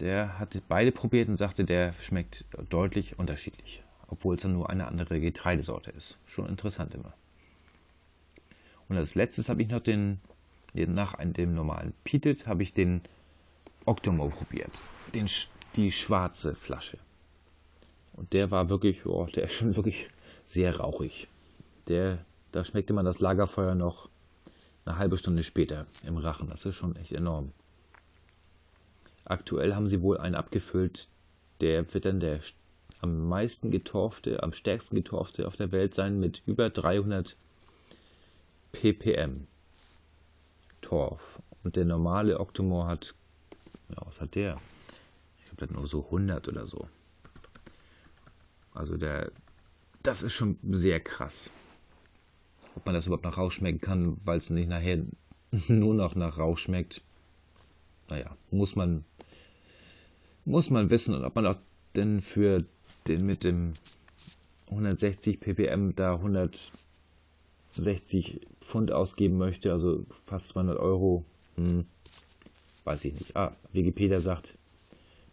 der 0.00 0.38
hat 0.38 0.60
beide 0.66 0.92
probiert 0.92 1.28
und 1.28 1.36
sagte, 1.36 1.64
der 1.64 1.92
schmeckt 2.00 2.46
deutlich 2.70 3.18
unterschiedlich, 3.18 3.82
obwohl 4.08 4.34
es 4.34 4.42
dann 4.42 4.54
nur 4.54 4.70
eine 4.70 4.88
andere 4.88 5.20
Getreidesorte 5.20 5.90
ist. 5.90 6.18
Schon 6.26 6.48
interessant 6.48 6.94
immer. 6.94 7.12
Und 8.88 8.96
als 8.96 9.14
letztes 9.14 9.48
habe 9.50 9.62
ich 9.62 9.68
noch 9.68 9.80
den, 9.80 10.20
nach 10.74 11.14
dem 11.22 11.54
normalen 11.54 11.92
Pietet, 12.02 12.46
habe 12.48 12.62
ich 12.62 12.72
den 12.72 13.02
Octomo 13.84 14.28
probiert. 14.30 14.80
Den, 15.14 15.28
die 15.76 15.92
schwarze 15.92 16.54
Flasche. 16.54 16.98
Und 18.14 18.32
der 18.32 18.50
war 18.50 18.68
wirklich, 18.68 19.04
oh, 19.06 19.26
der 19.26 19.44
ist 19.44 19.52
schon 19.52 19.76
wirklich 19.76 20.08
sehr 20.44 20.78
rauchig. 20.78 21.28
Der, 21.88 22.24
da 22.52 22.64
schmeckte 22.64 22.92
man 22.92 23.04
das 23.04 23.20
Lagerfeuer 23.20 23.74
noch 23.74 24.08
eine 24.84 24.98
halbe 24.98 25.16
Stunde 25.16 25.42
später 25.42 25.84
im 26.06 26.16
Rachen. 26.16 26.48
Das 26.48 26.64
ist 26.64 26.74
schon 26.74 26.96
echt 26.96 27.12
enorm. 27.12 27.52
Aktuell 29.24 29.74
haben 29.74 29.86
sie 29.86 30.02
wohl 30.02 30.18
einen 30.18 30.34
abgefüllt, 30.34 31.08
der 31.60 31.92
wird 31.92 32.04
dann 32.04 32.20
der 32.20 32.40
am 33.00 33.28
meisten 33.28 33.70
getorfte, 33.70 34.42
am 34.42 34.52
stärksten 34.52 34.96
getorfte 34.96 35.46
auf 35.46 35.56
der 35.56 35.72
Welt 35.72 35.94
sein 35.94 36.18
mit 36.20 36.42
über 36.46 36.68
300 36.68 37.36
ppm 38.72 39.46
Torf. 40.80 41.40
Und 41.62 41.76
der 41.76 41.84
normale 41.84 42.40
Octomore 42.40 42.88
hat 42.88 43.14
ja, 43.90 44.06
was 44.06 44.20
hat 44.20 44.34
der? 44.34 44.56
Ich 45.38 45.44
glaube, 45.44 45.56
der 45.58 45.68
hat 45.68 45.74
nur 45.74 45.86
so 45.86 46.04
100 46.04 46.48
oder 46.48 46.66
so. 46.66 46.88
Also 48.72 48.96
der, 48.96 49.30
das 50.02 50.22
ist 50.22 50.32
schon 50.32 50.58
sehr 50.62 51.00
krass. 51.00 51.50
Ob 52.80 52.86
man 52.86 52.94
das 52.94 53.04
überhaupt 53.04 53.24
nach 53.24 53.36
Rauch 53.36 53.52
schmecken 53.52 53.82
kann, 53.82 54.16
weil 54.24 54.38
es 54.38 54.48
nicht 54.48 54.70
nachher 54.70 55.04
nur 55.68 55.92
noch 55.92 56.14
nach 56.14 56.38
Rauch 56.38 56.56
schmeckt. 56.56 57.02
Naja, 58.08 58.34
muss 58.50 58.74
man, 58.74 59.04
muss 60.46 60.70
man 60.70 60.88
wissen. 60.88 61.14
Und 61.14 61.24
ob 61.24 61.34
man 61.34 61.46
auch 61.46 61.58
denn 61.94 62.22
für 62.22 62.64
den 63.06 63.26
mit 63.26 63.44
dem 63.44 63.74
160 64.70 65.40
ppm 65.40 65.94
da 65.94 66.14
160 66.14 68.40
Pfund 68.60 68.92
ausgeben 68.92 69.36
möchte, 69.36 69.72
also 69.72 70.06
fast 70.24 70.48
200 70.48 70.78
Euro, 70.78 71.26
hm, 71.56 71.84
weiß 72.84 73.04
ich 73.04 73.12
nicht. 73.12 73.36
Ah, 73.36 73.52
Wikipedia 73.74 74.22
sagt, 74.22 74.56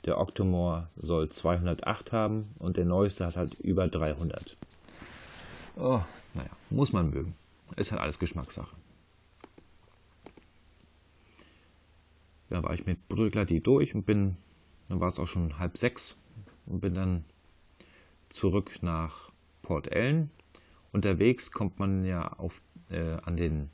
der 0.03 0.19
Octomore 0.19 0.89
soll 0.97 1.29
208 1.29 2.11
haben 2.11 2.49
und 2.59 2.75
der 2.75 2.83
neueste 2.83 3.25
hat 3.25 3.37
halt 3.37 3.57
über 3.59 3.87
300. 3.87 4.57
Oh, 5.77 6.01
naja, 6.33 6.49
muss 6.69 6.93
man 6.93 7.09
mögen. 7.09 7.35
Ist 7.75 7.91
halt 7.91 8.01
alles 8.01 8.19
Geschmackssache. 8.19 8.75
Ja, 12.49 12.63
war 12.63 12.73
ich 12.73 12.85
mit 12.85 13.07
Brüggladi 13.09 13.59
durch 13.59 13.93
und 13.93 14.05
bin, 14.05 14.37
dann 14.87 14.99
war 14.99 15.09
es 15.09 15.19
auch 15.19 15.27
schon 15.27 15.59
halb 15.59 15.77
sechs 15.77 16.15
und 16.65 16.79
bin 16.79 16.93
dann 16.93 17.25
zurück 18.29 18.81
nach 18.81 19.31
Port 19.61 19.91
Ellen. 19.91 20.31
Unterwegs 20.93 21.51
kommt 21.51 21.79
man 21.79 22.05
ja 22.05 22.27
auf, 22.33 22.61
äh, 22.89 23.17
an 23.23 23.35
den 23.35 23.69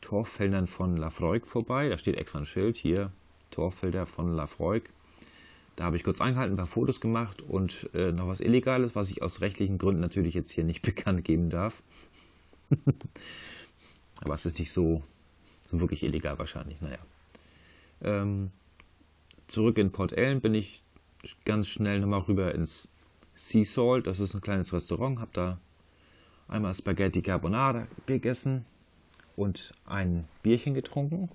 Torffeldern 0.00 0.66
von 0.66 0.96
Lafroig 0.96 1.46
vorbei. 1.46 1.88
Da 1.88 1.98
steht 1.98 2.16
extra 2.16 2.40
ein 2.40 2.44
Schild 2.44 2.76
hier, 2.76 3.12
Torfelder 3.50 4.06
von 4.06 4.32
Lafroig. 4.34 4.90
Da 5.76 5.84
habe 5.84 5.96
ich 5.96 6.04
kurz 6.04 6.20
eingehalten, 6.20 6.54
ein 6.54 6.58
paar 6.58 6.66
Fotos 6.66 7.00
gemacht 7.00 7.42
und 7.42 7.90
äh, 7.94 8.12
noch 8.12 8.28
was 8.28 8.40
Illegales, 8.40 8.94
was 8.94 9.10
ich 9.10 9.22
aus 9.22 9.40
rechtlichen 9.40 9.78
Gründen 9.78 10.00
natürlich 10.00 10.34
jetzt 10.34 10.52
hier 10.52 10.64
nicht 10.64 10.82
bekannt 10.82 11.24
geben 11.24 11.50
darf. 11.50 11.82
Aber 14.20 14.34
es 14.34 14.46
ist 14.46 14.58
nicht 14.58 14.72
so, 14.72 15.02
so 15.64 15.80
wirklich 15.80 16.02
illegal 16.02 16.38
wahrscheinlich. 16.38 16.80
Naja. 16.80 16.98
Ähm, 18.02 18.50
zurück 19.48 19.78
in 19.78 19.90
Port 19.90 20.12
Ellen 20.12 20.40
bin 20.40 20.54
ich 20.54 20.82
ganz 21.44 21.68
schnell 21.68 22.00
nochmal 22.00 22.20
rüber 22.20 22.54
ins 22.54 22.88
Sea 23.34 23.64
Salt. 23.64 24.06
Das 24.06 24.20
ist 24.20 24.34
ein 24.34 24.40
kleines 24.40 24.72
Restaurant. 24.72 25.18
Habe 25.18 25.30
da 25.32 25.58
einmal 26.48 26.74
Spaghetti 26.74 27.22
Carbonara 27.22 27.88
gegessen 28.06 28.64
und 29.36 29.72
ein 29.86 30.28
Bierchen 30.42 30.74
getrunken. 30.74 31.28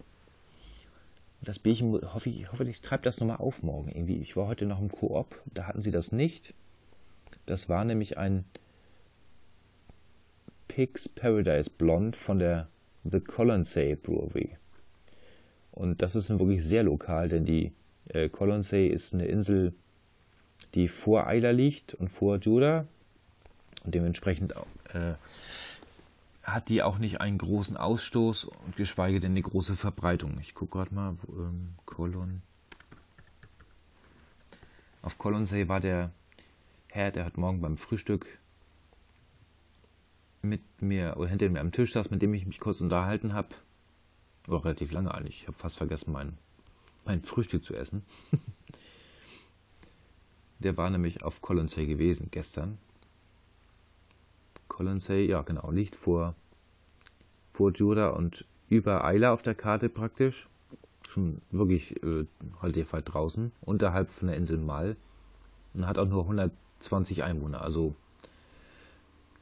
Das 1.42 1.60
Bierchen, 1.60 1.94
hoffe 2.14 2.30
ich, 2.30 2.52
hoffentlich 2.52 2.82
treibt 2.82 3.06
das 3.06 3.20
nochmal 3.20 3.38
auf 3.38 3.64
morgen 3.64 3.90
irgendwie. 3.90 4.18
Ich 4.18 4.36
war 4.36 4.48
heute 4.48 4.66
noch 4.66 4.80
im 4.80 4.90
Koop, 4.90 5.42
da 5.54 5.68
hatten 5.68 5.82
sie 5.82 5.92
das 5.92 6.12
nicht. 6.12 6.54
Das 7.46 7.70
war 7.70 7.86
nämlich 7.86 8.18
ein 8.18 8.46
Pigs 10.68 11.08
Paradise 11.08 11.70
Blonde 11.70 12.18
von 12.18 12.40
der 12.40 12.68
The 13.04 13.20
Colonsay 13.20 13.96
Brewery. 13.96 14.58
Und 15.72 16.02
das 16.02 16.16
ist 16.16 16.30
wirklich 16.30 16.66
sehr 16.66 16.84
lokal, 16.84 17.30
denn 17.30 17.46
die 17.46 17.72
äh, 18.10 18.28
Colonsay 18.30 18.88
ist 18.88 19.14
eine 19.14 19.26
Insel, 19.26 19.74
die 20.76 20.88
vor 20.88 21.28
Eiler 21.28 21.54
liegt 21.54 21.94
und 21.94 22.10
vor 22.10 22.38
Judah 22.38 22.86
und 23.86 23.96
dementsprechend 23.96 24.54
äh, 24.94 25.14
hat 26.44 26.70
die 26.70 26.84
auch 26.84 26.98
nicht 26.98 27.22
einen 27.22 27.38
großen 27.38 27.78
Ausstoß 27.78 28.46
und 28.46 28.76
geschweige 28.76 29.20
denn 29.20 29.32
eine 29.32 29.42
große 29.42 29.76
Verbreitung. 29.76 30.40
Ich 30.40 30.54
gucke 30.54 30.78
gerade 30.78 30.94
mal, 30.94 31.16
wo, 31.22 31.42
ähm, 31.42 31.76
Colon. 31.86 32.42
Auf 35.02 35.18
Colonsay 35.18 35.68
war 35.68 35.80
der 35.80 36.12
Herr, 36.88 37.12
der 37.12 37.26
hat 37.26 37.38
morgen 37.38 37.62
beim 37.62 37.78
Frühstück 37.78 38.40
mit 40.42 40.62
mir 40.82 41.16
oder 41.18 41.30
hinter 41.30 41.50
mir 41.50 41.60
am 41.60 41.72
Tisch 41.72 41.94
saß, 41.94 42.10
mit 42.12 42.22
dem 42.22 42.34
ich 42.34 42.46
mich 42.46 42.60
kurz 42.60 42.82
unterhalten 42.82 43.34
habe. 43.34 43.50
War 44.48 44.64
relativ 44.64 44.92
lange 44.92 45.14
eigentlich. 45.14 45.42
Ich 45.42 45.48
habe 45.48 45.58
fast 45.58 45.78
vergessen, 45.78 46.12
mein, 46.12 46.38
mein 47.06 47.22
Frühstück 47.22 47.64
zu 47.64 47.76
essen. 47.76 48.04
der 50.60 50.78
war 50.78 50.90
nämlich 50.90 51.24
auf 51.24 51.42
Colonsay 51.42 51.86
gewesen 51.86 52.30
gestern 52.32 52.78
Colonsay, 54.80 55.26
ja 55.26 55.42
genau, 55.42 55.72
liegt 55.72 55.98
vor, 55.98 56.36
vor 57.52 57.74
Jura 57.74 58.12
und 58.12 58.46
über 58.70 59.04
Eila 59.04 59.34
auf 59.34 59.42
der 59.42 59.54
Karte 59.54 59.90
praktisch. 59.90 60.48
Schon 61.10 61.42
wirklich 61.52 62.02
äh, 62.02 62.26
halt 62.62 62.78
der 62.78 62.86
Fall 62.86 63.02
draußen, 63.04 63.52
unterhalb 63.60 64.10
von 64.10 64.30
der 64.30 64.38
Insel 64.38 64.58
Mal. 64.58 64.96
Und 65.74 65.86
hat 65.86 65.98
auch 66.00 66.08
nur 66.08 66.22
120 66.22 67.26
Einwohner. 67.26 67.62
Also 67.62 67.94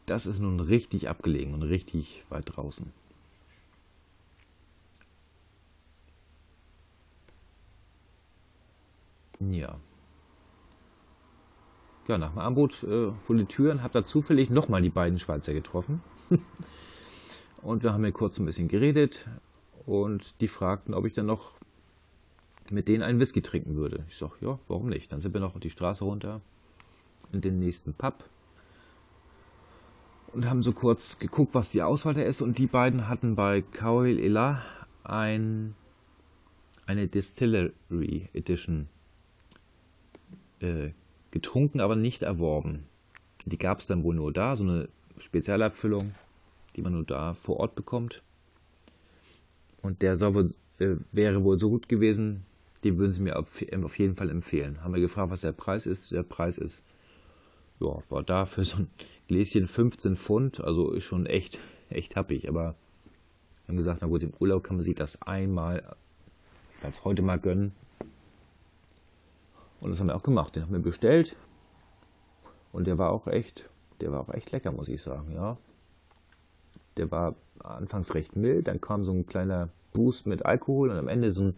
das 0.07 0.25
ist 0.25 0.39
nun 0.39 0.59
richtig 0.59 1.07
abgelegen 1.07 1.53
und 1.53 1.61
richtig 1.61 2.23
weit 2.29 2.55
draußen. 2.55 2.91
Ja. 9.39 9.77
Ja, 12.07 12.17
nach 12.17 12.31
dem 12.31 12.39
Armbrot 12.39 12.83
äh, 12.83 13.11
vor 13.21 13.35
die 13.35 13.45
Türen, 13.45 13.83
habe 13.83 13.93
da 13.93 14.05
zufällig 14.05 14.49
nochmal 14.49 14.81
die 14.81 14.89
beiden 14.89 15.19
Schweizer 15.19 15.53
getroffen. 15.53 16.01
und 17.61 17.83
wir 17.83 17.93
haben 17.93 18.03
hier 18.03 18.13
kurz 18.13 18.39
ein 18.39 18.45
bisschen 18.45 18.67
geredet 18.67 19.27
und 19.85 20.39
die 20.41 20.47
fragten, 20.47 20.93
ob 20.93 21.05
ich 21.05 21.13
dann 21.13 21.25
noch 21.25 21.57
mit 22.69 22.87
denen 22.87 23.03
einen 23.03 23.19
Whisky 23.19 23.41
trinken 23.41 23.75
würde. 23.75 24.03
Ich 24.09 24.17
sag, 24.17 24.41
ja, 24.41 24.59
warum 24.67 24.89
nicht? 24.89 25.11
Dann 25.11 25.19
sind 25.19 25.33
wir 25.33 25.41
noch 25.41 25.57
die 25.59 25.69
Straße 25.69 26.03
runter 26.03 26.41
in 27.31 27.41
den 27.41 27.59
nächsten 27.59 27.93
Pub 27.93 28.25
und 30.33 30.49
haben 30.49 30.61
so 30.61 30.71
kurz 30.71 31.19
geguckt, 31.19 31.55
was 31.55 31.71
die 31.71 31.81
Auswahl 31.81 32.13
da 32.13 32.21
ist. 32.21 32.41
Und 32.41 32.57
die 32.57 32.67
beiden 32.67 33.07
hatten 33.07 33.35
bei 33.35 33.61
Kail 33.61 34.19
Ela 34.19 34.61
ein, 35.03 35.75
eine 36.85 37.07
Distillery 37.07 38.29
Edition 38.33 38.87
äh, 40.59 40.91
getrunken, 41.31 41.79
aber 41.79 41.95
nicht 41.95 42.21
erworben. 42.21 42.85
Die 43.45 43.57
gab 43.57 43.79
es 43.79 43.87
dann 43.87 44.03
wohl 44.03 44.15
nur 44.15 44.33
da, 44.33 44.55
so 44.55 44.63
eine 44.63 44.89
Spezialabfüllung, 45.17 46.11
die 46.75 46.81
man 46.81 46.93
nur 46.93 47.05
da 47.05 47.33
vor 47.33 47.57
Ort 47.57 47.75
bekommt. 47.75 48.23
Und 49.81 50.01
der 50.01 50.17
soll 50.17 50.53
äh, 50.79 50.95
wäre 51.11 51.43
wohl 51.43 51.59
so 51.59 51.69
gut 51.69 51.89
gewesen, 51.89 52.45
den 52.83 52.97
würden 52.97 53.11
sie 53.11 53.21
mir 53.21 53.37
auf, 53.37 53.63
auf 53.83 53.99
jeden 53.99 54.15
Fall 54.15 54.29
empfehlen. 54.29 54.83
Haben 54.83 54.93
wir 54.93 55.01
gefragt, 55.01 55.31
was 55.31 55.41
der 55.41 55.51
Preis 55.51 55.85
ist. 55.85 56.11
Der 56.11 56.23
Preis 56.23 56.57
ist, 56.57 56.83
ja, 57.79 57.97
war 58.09 58.23
da 58.23 58.45
für 58.45 58.63
so 58.63 58.77
ein 58.77 58.89
Gläschen 59.27 59.67
15 59.67 60.15
Pfund, 60.15 60.61
also 60.61 60.91
ist 60.91 61.03
schon 61.03 61.25
echt, 61.25 61.59
echt 61.89 62.15
happig. 62.15 62.47
Aber 62.47 62.75
haben 63.67 63.77
gesagt, 63.77 64.01
na 64.01 64.07
gut, 64.07 64.23
im 64.23 64.33
Urlaub 64.39 64.63
kann 64.63 64.77
man 64.77 64.83
sich 64.83 64.95
das 64.95 65.21
einmal, 65.21 65.95
als 66.81 67.03
heute 67.03 67.21
mal 67.21 67.39
gönnen. 67.39 67.73
Und 69.81 69.91
das 69.91 69.99
haben 69.99 70.07
wir 70.07 70.15
auch 70.15 70.23
gemacht. 70.23 70.55
Den 70.55 70.63
haben 70.63 70.73
wir 70.73 70.79
bestellt. 70.79 71.35
Und 72.71 72.87
der 72.87 72.97
war 72.97 73.11
auch 73.11 73.27
echt, 73.27 73.69
der 74.01 74.11
war 74.11 74.21
auch 74.21 74.33
echt 74.33 74.51
lecker, 74.51 74.71
muss 74.71 74.87
ich 74.87 75.01
sagen, 75.01 75.31
ja. 75.33 75.57
Der 76.97 77.11
war 77.11 77.35
anfangs 77.59 78.13
recht 78.15 78.35
mild, 78.35 78.67
dann 78.67 78.81
kam 78.81 79.03
so 79.03 79.11
ein 79.11 79.25
kleiner 79.25 79.69
Boost 79.93 80.27
mit 80.27 80.45
Alkohol 80.45 80.89
und 80.89 80.97
am 80.97 81.07
Ende 81.07 81.31
so 81.31 81.43
ein 81.43 81.55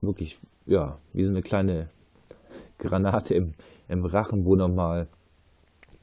wirklich, 0.00 0.38
ja, 0.66 0.98
wie 1.12 1.24
so 1.24 1.30
eine 1.30 1.42
kleine 1.42 1.88
Granate 2.78 3.34
im, 3.34 3.54
im 3.88 4.04
Rachen, 4.04 4.44
wo 4.44 4.56
nochmal 4.56 5.08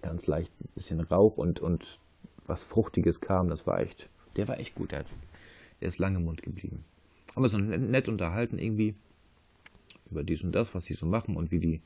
ganz 0.01 0.27
leicht 0.27 0.51
ein 0.61 0.69
bisschen 0.75 0.99
Rauch 0.99 1.37
und, 1.37 1.59
und 1.59 1.99
was 2.45 2.63
Fruchtiges 2.63 3.21
kam. 3.21 3.49
Das 3.49 3.65
war 3.67 3.79
echt, 3.79 4.09
der 4.35 4.47
war 4.47 4.59
echt 4.59 4.75
gut. 4.75 4.91
Der, 4.91 5.05
der 5.81 5.87
ist 5.87 5.99
lange 5.99 6.17
im 6.17 6.25
Mund 6.25 6.41
geblieben. 6.41 6.83
Haben 7.35 7.43
wir 7.43 7.49
so 7.49 7.57
nett 7.57 8.07
unterhalten 8.09 8.59
irgendwie 8.59 8.95
über 10.11 10.23
dies 10.23 10.43
und 10.43 10.53
das, 10.53 10.73
was 10.75 10.85
sie 10.85 10.93
so 10.93 11.05
machen 11.05 11.35
und 11.35 11.51
wie 11.51 11.59
die 11.59 11.81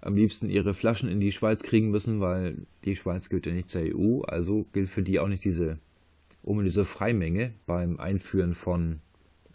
am 0.00 0.16
liebsten 0.16 0.50
ihre 0.50 0.74
Flaschen 0.74 1.08
in 1.08 1.18
die 1.18 1.32
Schweiz 1.32 1.62
kriegen 1.62 1.90
müssen, 1.90 2.20
weil 2.20 2.58
die 2.84 2.94
Schweiz 2.94 3.30
gehört 3.30 3.46
ja 3.46 3.52
nicht 3.52 3.70
zur 3.70 3.82
EU, 3.82 4.20
also 4.22 4.66
gilt 4.72 4.90
für 4.90 5.02
die 5.02 5.18
auch 5.18 5.28
nicht 5.28 5.44
diese 5.44 5.78
ominöse 6.42 6.84
Freimenge 6.84 7.54
beim 7.66 7.98
Einführen 7.98 8.52
von 8.52 9.00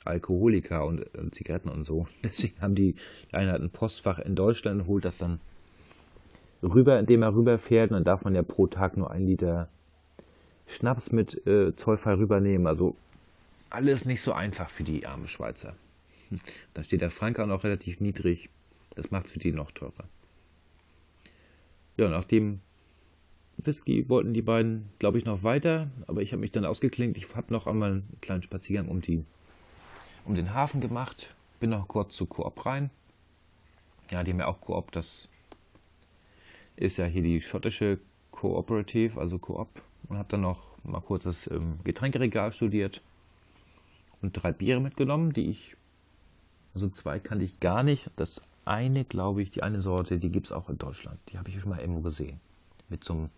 Alkoholiker 0.05 0.85
und, 0.85 1.01
und, 1.15 1.35
Zigaretten 1.35 1.69
und 1.69 1.83
so. 1.83 2.07
Deswegen 2.23 2.59
haben 2.61 2.75
die, 2.75 2.95
die 3.31 3.35
ein 3.35 3.69
Postfach 3.69 4.17
in 4.19 4.35
Deutschland, 4.35 4.87
holt 4.87 5.05
das 5.05 5.19
dann 5.19 5.39
rüber, 6.63 6.99
indem 6.99 7.21
er 7.21 7.35
rüberfährt 7.35 7.91
und 7.91 7.95
dann 7.95 8.03
darf 8.03 8.23
man 8.23 8.33
ja 8.33 8.41
pro 8.41 8.67
Tag 8.67 8.97
nur 8.97 9.11
ein 9.11 9.25
Liter 9.25 9.69
Schnaps 10.67 11.11
mit 11.11 11.45
äh, 11.47 11.73
zollfrei 11.73 12.13
rübernehmen. 12.13 12.67
Also 12.67 12.95
alles 13.69 14.05
nicht 14.05 14.21
so 14.21 14.33
einfach 14.33 14.69
für 14.69 14.83
die 14.83 15.05
armen 15.05 15.27
Schweizer. 15.27 15.75
Dann 16.73 16.83
steht 16.83 17.01
der 17.01 17.11
Frank 17.11 17.39
auch 17.39 17.47
noch 17.47 17.63
relativ 17.63 17.99
niedrig. 17.99 18.49
Das 18.95 19.11
macht 19.11 19.27
es 19.27 19.31
für 19.31 19.39
die 19.39 19.51
noch 19.51 19.71
teurer. 19.71 20.09
Ja, 21.97 22.09
nach 22.09 22.23
dem 22.23 22.61
Whisky 23.57 24.07
wollten 24.09 24.33
die 24.33 24.41
beiden, 24.41 24.89
glaube 24.99 25.17
ich, 25.17 25.25
noch 25.25 25.43
weiter, 25.43 25.89
aber 26.07 26.21
ich 26.21 26.31
habe 26.31 26.39
mich 26.41 26.51
dann 26.51 26.65
ausgeklinkt. 26.65 27.17
Ich 27.17 27.35
habe 27.35 27.51
noch 27.53 27.67
einmal 27.67 27.91
einen 27.91 28.17
kleinen 28.21 28.43
Spaziergang 28.43 28.87
um, 28.87 29.01
die, 29.01 29.25
um 30.25 30.35
den 30.35 30.53
Hafen 30.53 30.79
gemacht, 30.79 31.35
bin 31.59 31.71
noch 31.71 31.87
kurz 31.87 32.15
zu 32.15 32.25
Coop 32.25 32.65
rein. 32.65 32.89
Ja, 34.11 34.23
die 34.23 34.31
haben 34.31 34.39
ja 34.39 34.47
auch 34.47 34.61
Coop, 34.61 34.91
das 34.91 35.29
ist 36.77 36.97
ja 36.97 37.05
hier 37.05 37.21
die 37.21 37.41
schottische 37.41 37.99
Cooperative, 38.31 39.19
also 39.19 39.37
Coop, 39.37 39.67
und 40.07 40.17
habe 40.17 40.29
dann 40.29 40.41
noch 40.41 40.77
mal 40.83 41.01
kurz 41.01 41.23
das 41.23 41.47
ähm, 41.47 41.79
Getränkeregal 41.83 42.53
studiert 42.53 43.01
und 44.21 44.31
drei 44.31 44.51
Biere 44.51 44.79
mitgenommen, 44.79 45.33
die 45.33 45.49
ich 45.49 45.75
also 46.73 46.89
zwei 46.89 47.19
kannte 47.19 47.45
ich 47.45 47.59
gar 47.59 47.83
nicht. 47.83 48.11
Das 48.15 48.41
eine, 48.65 49.03
glaube 49.03 49.41
ich, 49.41 49.51
die 49.51 49.63
eine 49.63 49.81
Sorte, 49.81 50.19
die 50.19 50.31
gibt 50.31 50.47
es 50.47 50.51
auch 50.51 50.69
in 50.69 50.77
Deutschland. 50.77 51.19
Die 51.29 51.37
habe 51.37 51.49
ich 51.49 51.59
schon 51.59 51.69
mal 51.69 51.79
irgendwo 51.79 52.01
gesehen. 52.01 52.39
Mit 52.87 53.03
so 53.03 53.13
einem 53.13 53.29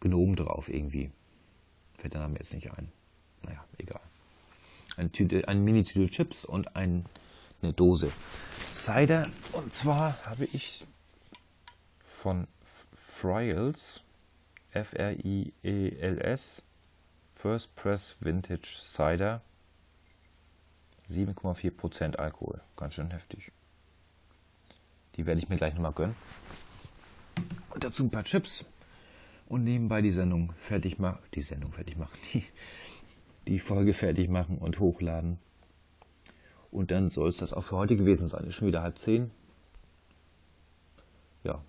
Gnom 0.00 0.36
drauf 0.36 0.68
irgendwie. 0.68 1.10
Fällt 1.96 2.14
der 2.14 2.20
Name 2.20 2.36
jetzt 2.36 2.54
nicht 2.54 2.70
ein. 2.72 2.92
Naja, 3.42 3.64
egal. 3.78 4.00
Eine, 4.96 5.10
Tüte, 5.10 5.48
eine 5.48 5.60
Mini-Tüte 5.60 6.10
Chips 6.10 6.44
und 6.44 6.76
ein, 6.76 7.04
eine 7.62 7.72
Dose 7.72 8.12
Cider. 8.52 9.22
Und 9.52 9.72
zwar 9.72 10.14
habe 10.26 10.44
ich 10.44 10.84
von 12.04 12.46
Friels, 12.94 14.02
F-R-I-E-L-S, 14.72 16.62
First 17.34 17.74
Press 17.76 18.16
Vintage 18.20 18.78
Cider 18.80 19.40
7,4% 21.10 22.16
Alkohol. 22.16 22.60
Ganz 22.76 22.94
schön 22.94 23.10
heftig. 23.10 23.52
Die 25.16 25.26
werde 25.26 25.40
ich 25.40 25.48
mir 25.48 25.56
gleich 25.56 25.74
nochmal 25.74 25.92
gönnen. 25.92 26.16
Und 27.70 27.84
dazu 27.84 28.04
ein 28.04 28.10
paar 28.10 28.24
Chips. 28.24 28.64
Und 29.48 29.64
nebenbei 29.64 30.00
die 30.00 30.12
Sendung 30.12 30.52
fertig 30.56 30.98
machen. 30.98 31.18
Die 31.34 31.40
Sendung 31.40 31.72
fertig 31.72 31.96
machen. 31.96 32.16
Die, 32.32 32.44
die 33.48 33.58
Folge 33.58 33.94
fertig 33.94 34.28
machen 34.28 34.58
und 34.58 34.78
hochladen. 34.78 35.38
Und 36.70 36.92
dann 36.92 37.08
soll 37.08 37.28
es 37.28 37.38
das 37.38 37.52
auch 37.52 37.64
für 37.64 37.76
heute 37.76 37.96
gewesen 37.96 38.28
sein. 38.28 38.44
Ist 38.44 38.54
schon 38.54 38.68
wieder 38.68 38.82
halb 38.82 38.98
zehn. 38.98 39.30
Ja, 41.42 41.64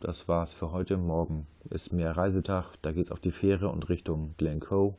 das 0.00 0.26
war's 0.26 0.52
für 0.52 0.72
heute. 0.72 0.96
Morgen 0.96 1.46
ist 1.68 1.92
mehr 1.92 2.16
Reisetag. 2.16 2.74
Da 2.82 2.90
geht's 2.90 3.12
auf 3.12 3.20
die 3.20 3.30
Fähre 3.30 3.68
und 3.68 3.88
Richtung 3.88 4.34
Glencoe. 4.36 4.94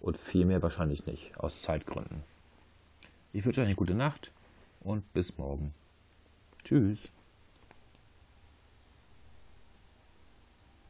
Und 0.00 0.18
viel 0.18 0.44
mehr 0.44 0.60
wahrscheinlich 0.60 1.06
nicht, 1.06 1.38
aus 1.38 1.62
Zeitgründen. 1.62 2.22
Ich 3.34 3.44
wünsche 3.44 3.60
euch 3.60 3.66
eine 3.66 3.74
gute 3.74 3.96
Nacht 3.96 4.30
und 4.80 5.12
bis 5.12 5.36
morgen. 5.36 5.74
Tschüss. 6.62 7.10